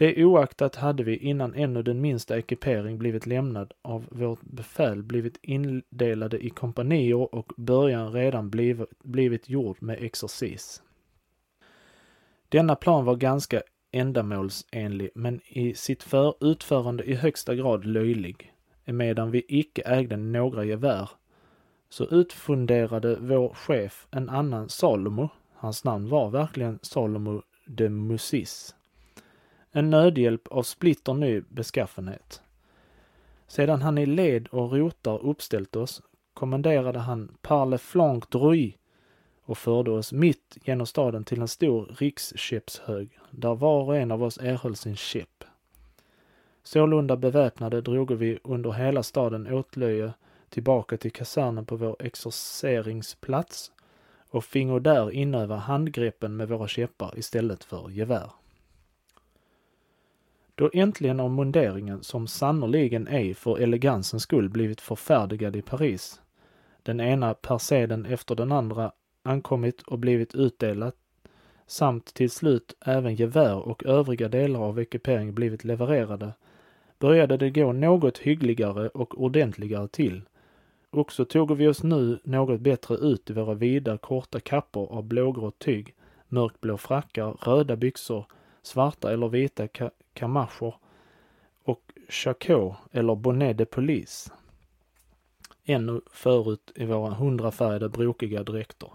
[0.00, 5.38] Det oaktat hade vi innan ännu den minsta ekipering blivit lämnad av vårt befäl blivit
[5.42, 10.82] indelade i kompanier och början redan blivit, blivit gjord med exercis.
[12.48, 18.52] Denna plan var ganska ändamålsenlig men i sitt för utförande i högsta grad löjlig.
[18.84, 21.10] Emedan vi icke ägde några gevär
[21.88, 28.74] så utfunderade vår chef en annan Salomo, hans namn var verkligen Salomo de Musis,
[29.72, 32.42] en nödhjälp av splitter ny beskaffenhet.
[33.46, 36.02] Sedan han i led och rotar uppställt oss
[36.34, 38.76] kommenderade han par le flanc Druy
[39.42, 44.22] och förde oss mitt genom staden till en stor rikskeppshög där var och en av
[44.22, 45.44] oss erhöll sin käpp.
[46.62, 50.12] Sålunda beväpnade drogo vi under hela staden åtlöje
[50.48, 53.72] tillbaka till kasernen på vår exorceringsplats
[54.30, 58.30] och fingo där inöva handgreppen med våra käppar istället för gevär.
[60.60, 66.20] Då äntligen av munderingen, som sannoliken ej för elegansens skull blivit förfärdigad i Paris,
[66.82, 68.92] den ena perseden efter den andra
[69.22, 70.94] ankommit och blivit utdelat,
[71.66, 76.32] samt till slut även gevär och övriga delar av ekipering blivit levererade,
[76.98, 80.22] började det gå något hyggligare och ordentligare till.
[80.90, 85.58] Också tog vi oss nu något bättre ut i våra vida korta kappor av blågrått
[85.58, 85.94] tyg,
[86.28, 88.24] mörkblå frackar, röda byxor,
[88.62, 89.90] svarta eller vita ka
[90.20, 90.74] kamascher
[91.64, 94.32] och chacot eller bonnet de police.
[95.64, 98.90] ännu förut i våra hundrafärgade brokiga dräkter.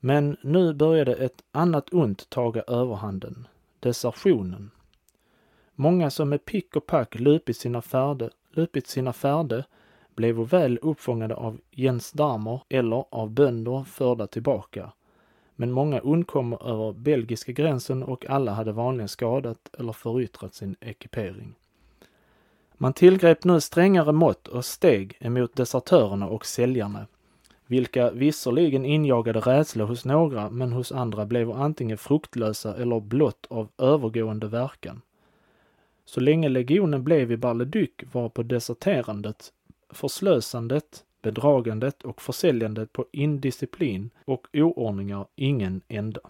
[0.00, 3.46] Men nu började ett annat ont taga överhanden,
[3.80, 4.70] desertionen.
[5.74, 9.64] Många som med pick och pack lupit sina färde, lupit sina färde
[10.14, 14.92] blev väl uppfångade av Jens Darmer eller av bönder förda tillbaka.
[15.60, 21.54] Men många undkom över belgiska gränsen och alla hade vanligen skadat eller föryttrat sin ekipering.
[22.74, 27.06] Man tillgrep nu strängare mått och steg emot desertörerna och säljarna,
[27.66, 33.68] vilka visserligen injagade rädsla hos några, men hos andra blev antingen fruktlösa eller blott av
[33.78, 35.02] övergående verkan.
[36.04, 39.52] Så länge legionen blev i Balleduc var på deserterandet,
[39.90, 46.20] förslösandet, bedragandet och försäljandet på indisciplin och oordningar ingen ända.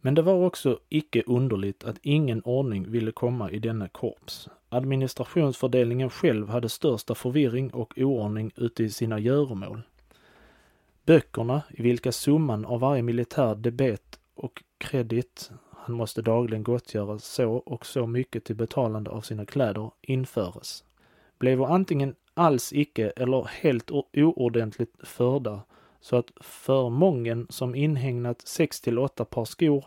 [0.00, 4.48] Men det var också icke underligt att ingen ordning ville komma i denna korps.
[4.68, 9.82] Administrationsfördelningen själv hade största förvirring och oordning ute i sina göromål.
[11.06, 17.52] Böckerna, i vilka summan av varje militär debet och kredit han måste dagligen gottgöra så
[17.52, 20.84] och så mycket till betalande av sina kläder införes,
[21.38, 25.62] blev antingen alls icke eller helt oordentligt förda
[26.00, 29.84] så att för mången som inhägnat sex till åtta par skor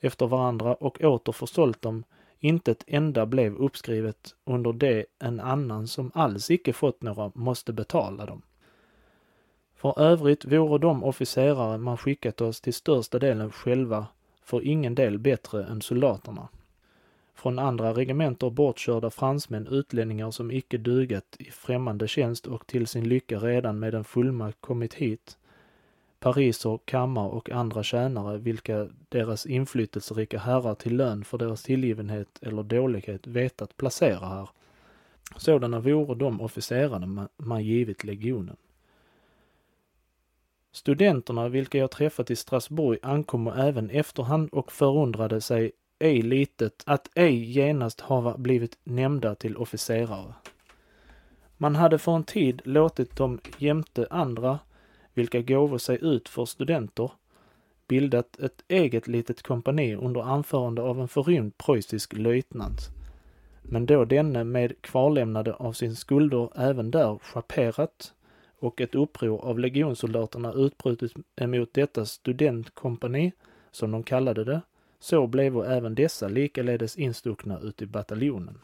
[0.00, 2.04] efter varandra och åter försålt dem,
[2.38, 7.72] inte ett enda blev uppskrivet under det en annan som alls icke fått några måste
[7.72, 8.42] betala dem.
[9.74, 14.06] För övrigt vore de officerare man skickat oss till största delen själva
[14.42, 16.48] för ingen del bättre än soldaterna.
[17.40, 23.08] Från andra regementer bortkörda fransmän, utlänningar som icke dugat i främmande tjänst och till sin
[23.08, 25.38] lycka redan med en fullmakt kommit hit,
[26.18, 32.62] pariser, kammar och andra tjänare vilka deras inflytelserika herrar till lön för deras tillgivenhet eller
[32.62, 34.48] dålighet vetat placera här.
[35.36, 38.56] Sådana vore de officerarna man givit legionen.
[40.72, 47.10] Studenterna, vilka jag träffat i Strasbourg, ankommer även efterhand och förundrade sig ej litet att
[47.14, 50.34] ej genast hava blivit nämnda till officerare.
[51.56, 54.58] Man hade för en tid låtit dem jämte andra
[55.14, 57.10] vilka gåvo sig ut för studenter,
[57.88, 62.80] bildat ett eget litet kompani under anförande av en förrymd preussisk löjtnant.
[63.62, 68.14] Men då denne med kvarlämnade av sin skulder även där chaperat
[68.58, 73.32] och ett uppror av legionssoldaterna utbrutit emot detta studentkompani,
[73.70, 74.60] som de kallade det,
[75.00, 78.58] så blev även dessa likaledes instuckna ut i bataljonen.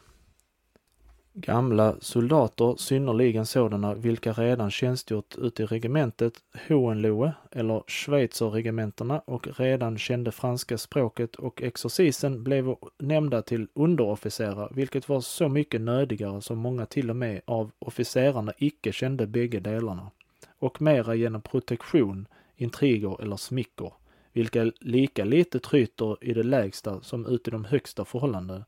[1.39, 6.33] Gamla soldater, synnerligen sådana vilka redan tjänstgjort ute i regementet
[6.67, 15.09] Hohenlohe eller Schweizerregementena och redan kände franska språket och exercisen blev nämnda till underofficerare, vilket
[15.09, 20.11] var så mycket nödigare som många till och med av officerarna icke kände bägge delarna,
[20.59, 23.91] och mera genom protektion, intriger eller smicker,
[24.37, 28.63] vilka lika lite tryter i det lägsta som ut i de högsta förhållanden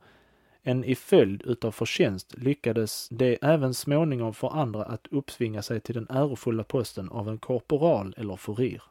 [0.64, 5.96] än i följd utav förtjänst lyckades det även småningom för andra att uppsvinga sig till
[5.96, 8.82] den ärofulla posten av en korporal eller furir.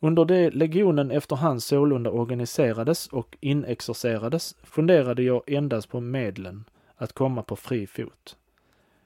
[0.00, 6.64] Under det legionen efterhand sålunda organiserades och inexercerades funderade jag endast på medlen
[6.96, 8.36] att komma på fri fot.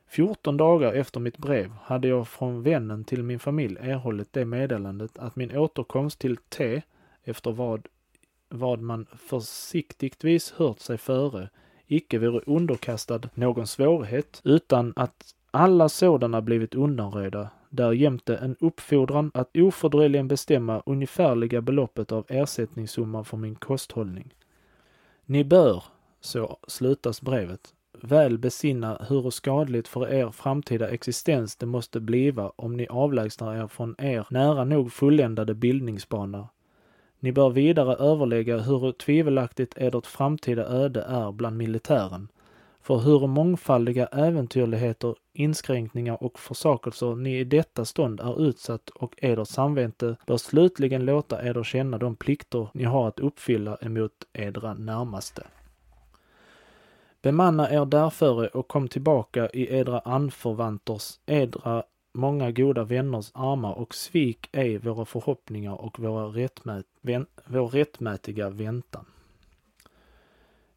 [0.09, 5.18] 14 dagar efter mitt brev hade jag från vännen till min familj erhållit det meddelandet
[5.18, 6.82] att min återkomst till T,
[7.24, 7.88] efter vad
[8.48, 11.48] vad man försiktigtvis hört sig före
[11.86, 19.56] icke vore underkastad någon svårighet, utan att alla sådana blivit undanröjda, därjämte en uppfordran att
[19.56, 24.34] ofördröjligen bestämma ungefärliga beloppet av ersättningssumman för min kosthållning.
[25.24, 25.84] Ni bör,
[26.20, 32.76] så slutas brevet, väl besinna hur skadligt för er framtida existens det måste bliva om
[32.76, 36.49] ni avlägsnar er från er nära nog fulländade bildningsbana
[37.20, 42.28] ni bör vidare överlägga hur tvivelaktigt edert framtida öde är bland militären,
[42.82, 49.49] för hur mångfaldiga äventyrligheter, inskränkningar och försakelser ni i detta stånd är utsatt och edert
[49.49, 55.42] samvete bör slutligen låta eder känna de plikter ni har att uppfylla emot edra närmaste.
[57.22, 61.82] Bemanna er därför och kom tillbaka i edra anförvanters, edra
[62.14, 68.50] många goda vänners armar och svik ej våra förhoppningar och våra rättmät, vän, vår rättmätiga
[68.50, 69.04] väntan.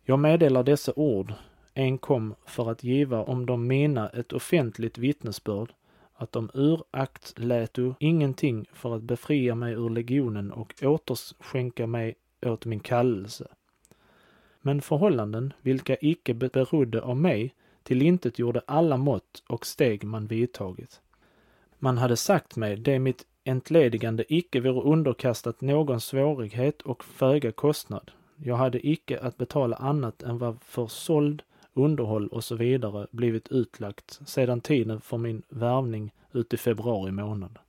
[0.04, 1.34] Jag meddelar dessa ord,
[1.76, 5.74] enkom för att giva om de mina ett offentligt vittnesbörd,
[6.14, 12.16] att de urakt läto ingenting för att befria mig ur legionen och återskänka mig
[12.46, 13.48] åt min kallelse.
[14.62, 20.28] Men förhållanden, vilka icke berodde av mig, till intet gjorde alla mått och steg man
[20.28, 21.02] vidtagit.
[21.80, 28.12] Man hade sagt mig det mitt entledigande icke vore underkastat någon svårighet och föga kostnad.
[28.36, 31.44] Jag hade icke att betala annat än vad för såld,
[31.74, 37.60] underhåll och så vidare blivit utlagt sedan tiden för min värvning ut i februari månad.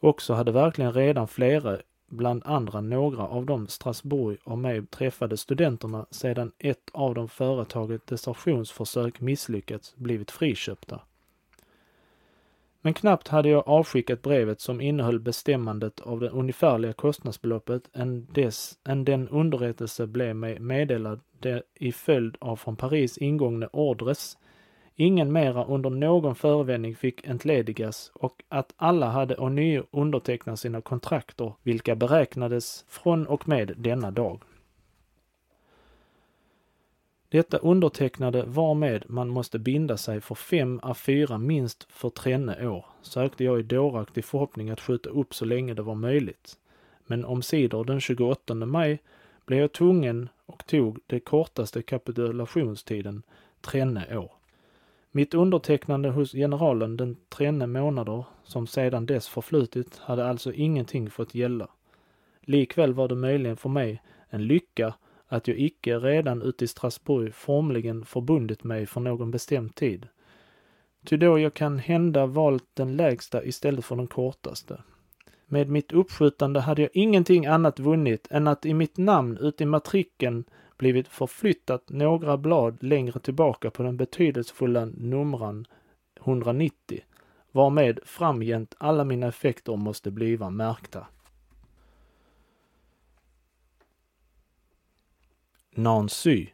[0.00, 1.78] Också hade verkligen redan flera,
[2.08, 8.06] bland andra några av de Strasbourg och mig träffade studenterna sedan ett av de företaget
[8.06, 11.00] desertionsförsök misslyckats blivit friköpta.
[12.80, 18.78] Men knappt hade jag avskickat brevet som innehöll bestämmandet av det ungefärliga kostnadsbeloppet än, dess,
[18.84, 24.38] än den underrättelse blev mig meddelad det i följd av från Paris ingångna ordres
[24.98, 31.52] ingen mera under någon förevändning fick entledigas och att alla hade ånyo undertecknat sina kontrakter,
[31.62, 34.42] vilka beräknades från och med denna dag.
[37.28, 42.86] Detta undertecknade varmed man måste binda sig för fem av fyra minst för tränne år,
[43.02, 46.58] sökte jag i dåraktig förhoppning att skjuta upp så länge det var möjligt.
[47.06, 48.98] Men omsider den 28 maj
[49.46, 53.22] blev jag tvungen och tog det kortaste kapitulationstiden,
[53.60, 54.37] tränne år.
[55.10, 61.34] Mitt undertecknande hos generalen den trenne månader som sedan dess förflutit hade alltså ingenting fått
[61.34, 61.68] gälla.
[62.40, 64.94] Likväl var det möjligen för mig en lycka
[65.26, 70.08] att jag icke redan ute i Strasbourg formligen förbundit mig för någon bestämd tid.
[71.04, 74.82] Ty då jag kan hända valt den lägsta istället för den kortaste.
[75.46, 79.66] Med mitt uppskjutande hade jag ingenting annat vunnit än att i mitt namn ute i
[79.66, 80.44] matrikeln
[80.78, 85.66] blivit förflyttat några blad längre tillbaka på den betydelsefulla numran
[86.20, 87.00] 190,
[87.52, 91.06] varmed framgent alla mina effekter måste bliva märkta.
[95.70, 96.46] Nancy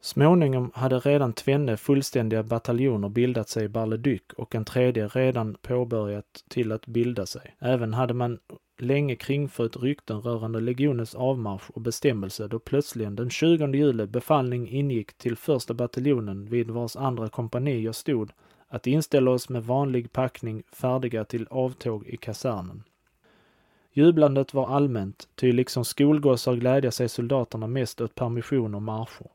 [0.00, 5.56] Småningom hade redan tvenne fullständiga bataljoner bildat sig i Bar leduc och en tredje redan
[5.62, 7.56] påbörjat till att bilda sig.
[7.58, 8.38] Även hade man
[8.80, 15.12] länge kringfört rykten rörande legionens avmarsch och bestämmelse då plötsligen den 20 juli befallning ingick
[15.18, 18.30] till första bataljonen vid vars andra kompani jag stod
[18.68, 22.82] att inställa oss med vanlig packning färdiga till avtåg i kasernen.
[23.92, 29.30] Jublandet var allmänt, ty liksom skolgossar glädja sig soldaterna mest åt permission och marscher.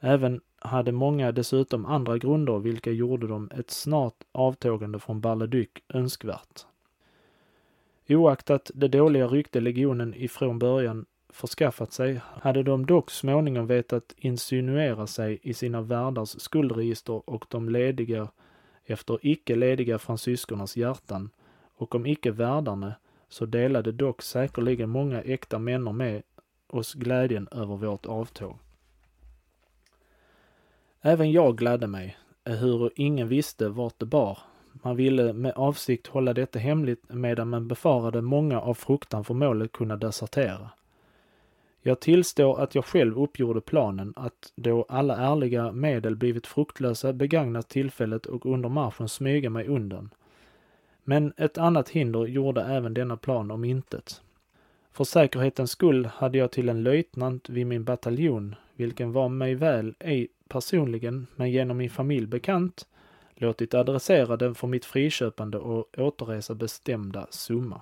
[0.00, 6.66] Även hade många dessutom andra grunder vilka gjorde dem ett snart avtågande från Bar-le-Duc önskvärt.
[8.08, 15.06] Oaktat det dåliga rykte legionen ifrån början förskaffat sig hade de dock småningom vetat insinuera
[15.06, 18.28] sig i sina värdars skuldregister och de lediga
[18.84, 21.30] efter icke lediga fransyskornas hjärtan
[21.76, 22.94] och om icke värdarna
[23.28, 26.22] så delade dock säkerligen många äkta männer med
[26.66, 28.58] oss glädjen över vårt avtåg.
[31.00, 34.38] Även jag gladde mig, ehuru ingen visste vart det bar.
[34.82, 39.72] Man ville med avsikt hålla detta hemligt medan man befarade många av fruktan för målet
[39.72, 40.70] kunna desertera.
[41.82, 47.62] Jag tillstår att jag själv uppgjorde planen att då alla ärliga medel blivit fruktlösa begagna
[47.62, 50.10] tillfället och under marschen smyga mig undan.
[51.04, 54.22] Men ett annat hinder gjorde även denna plan om intet.
[54.92, 59.94] För säkerhetens skull hade jag till en löjtnant vid min bataljon, vilken var mig väl
[59.98, 62.86] ej personligen, men genom min familj bekant,
[63.36, 67.80] låtit adressera den för mitt friköpande och återresa bestämda summa.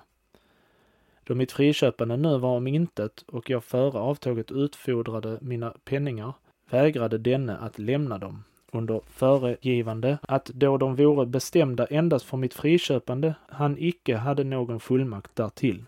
[1.23, 6.33] Då mitt friköpande nu var om intet och jag före avtåget utfordrade mina penningar
[6.69, 12.53] vägrade denne att lämna dem under föregivande att då de vore bestämda endast för mitt
[12.53, 15.83] friköpande han icke hade någon fullmakt därtill.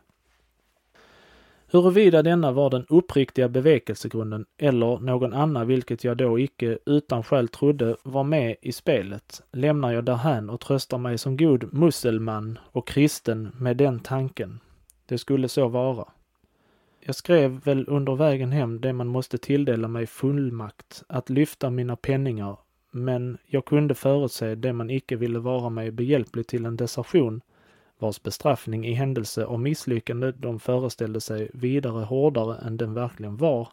[1.75, 7.47] Huruvida denna var den uppriktiga bevekelsegrunden eller någon annan, vilket jag då icke utan skäl
[7.47, 12.87] trodde var med i spelet, lämnar jag därhän och tröstar mig som god musselman och
[12.87, 14.59] kristen med den tanken.
[15.05, 16.05] Det skulle så vara.
[16.99, 21.95] Jag skrev väl under vägen hem det man måste tilldela mig fullmakt att lyfta mina
[21.95, 22.57] penningar,
[22.91, 27.41] men jag kunde förutse det man icke ville vara mig behjälplig till en desertion
[27.99, 33.69] vars bestraffning i händelse av misslyckande de föreställde sig vidare hårdare än den verkligen var,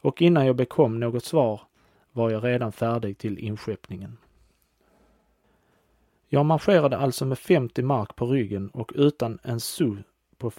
[0.00, 1.60] och innan jag bekom något svar
[2.12, 4.16] var jag redan färdig till inskeppningen.
[6.28, 9.96] Jag marscherade alltså med 50 mark på ryggen och utan en sou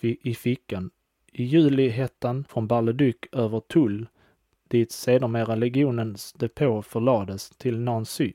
[0.01, 0.91] i fickan.
[1.31, 4.07] I julihettan från Bar Leduc över Tull,
[4.67, 8.33] dit sedermera legionens depå förlades, till Nancy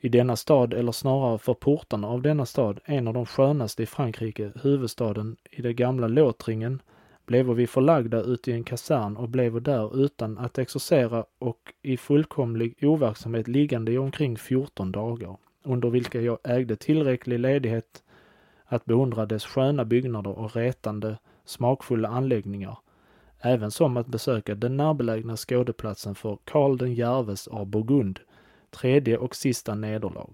[0.00, 3.86] i denna stad, eller snarare för portarna av denna stad, en av de skönaste i
[3.86, 6.82] Frankrike, huvudstaden i det gamla Låtringen,
[7.26, 11.96] blev vi förlagda ut i en kasern och blev där utan att exercera och i
[11.96, 18.02] fullkomlig overksamhet liggande i omkring 14 dagar, under vilka jag ägde tillräcklig ledighet
[18.64, 22.78] att beundra dess sköna byggnader och retande, smakfulla anläggningar,
[23.40, 28.20] även som att besöka den närbelägna skådeplatsen för Karl den Järves av Burgund,
[28.70, 30.30] tredje och sista nederlag.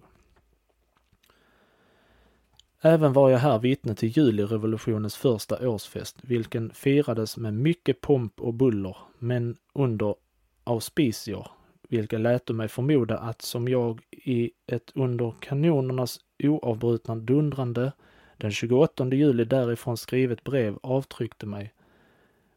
[2.81, 8.55] Även var jag här vittne till julirevolutionens första årsfest, vilken firades med mycket pomp och
[8.55, 10.15] buller, men under
[10.65, 11.47] auspicier,
[11.89, 17.93] vilka lät mig förmoda att som jag i ett under kanonernas oavbrutna dundrande
[18.37, 21.75] den 28 juli därifrån skrivet brev avtryckte mig.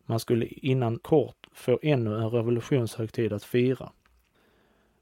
[0.05, 3.91] Man skulle innan kort få ännu en revolutionshögtid att fira.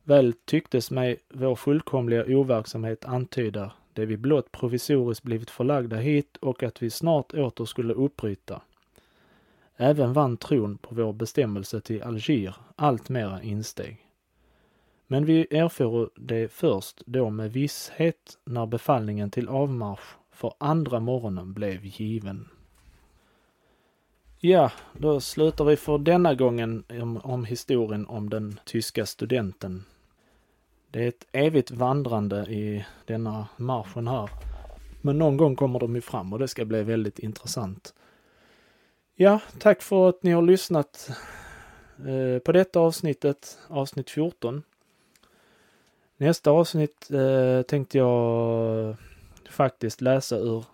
[0.08, 6.64] Väl tycktes mig vår fullkomliga overksamhet antyda det vi blott provisoriskt blivit förlagda hit och
[6.64, 8.62] att vi snart åter skulle uppbryta.
[9.76, 14.06] Även vann tron på vår bestämmelse till Alger allt mera insteg.
[15.08, 21.54] Men vi erfor det först då med visshet när befallningen till avmarsch för andra morgonen
[21.54, 22.50] blev given.
[24.40, 29.84] Ja, då slutar vi för denna gången om, om historien om den tyska studenten
[30.92, 34.30] det är ett evigt vandrande i denna marschen här.
[35.02, 37.94] Men någon gång kommer de ju fram och det ska bli väldigt intressant.
[39.16, 41.10] Ja, tack för att ni har lyssnat
[42.08, 44.64] eh, på detta avsnittet, avsnitt 14.
[46.18, 48.96] Nästa avsnitt eh, tänkte jag
[49.50, 50.66] faktiskt läsa ur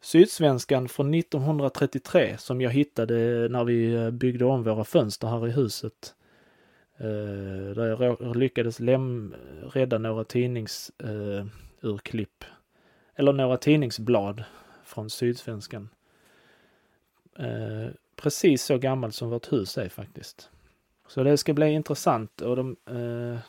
[0.00, 5.50] Sydsvenskan från 1933 som jag hittade när vi eh, byggde om våra fönster här i
[5.50, 6.14] huset.
[7.00, 9.34] Eh, där jag lyckades läm
[9.72, 12.44] rädda några tidningsurklipp.
[12.44, 12.54] Eh, uh,
[13.14, 14.44] eller några tidningsblad
[14.84, 15.88] från Sydsvenskan.
[17.38, 17.86] Eh,
[18.16, 20.50] precis så gammalt som vårt hus är faktiskt.
[21.08, 22.76] Så det ska bli intressant och de,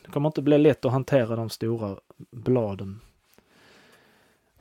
[0.05, 2.99] det kommer inte bli lätt att hantera de stora bladen.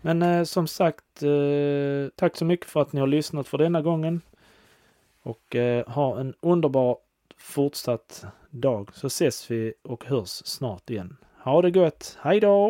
[0.01, 1.23] Men som sagt,
[2.17, 4.21] tack så mycket för att ni har lyssnat för denna gången.
[5.23, 6.99] Och ha en underbar
[7.39, 11.17] fortsatt dag så ses vi och hörs snart igen.
[11.45, 12.19] Ha det gott!
[12.21, 12.69] Hej då!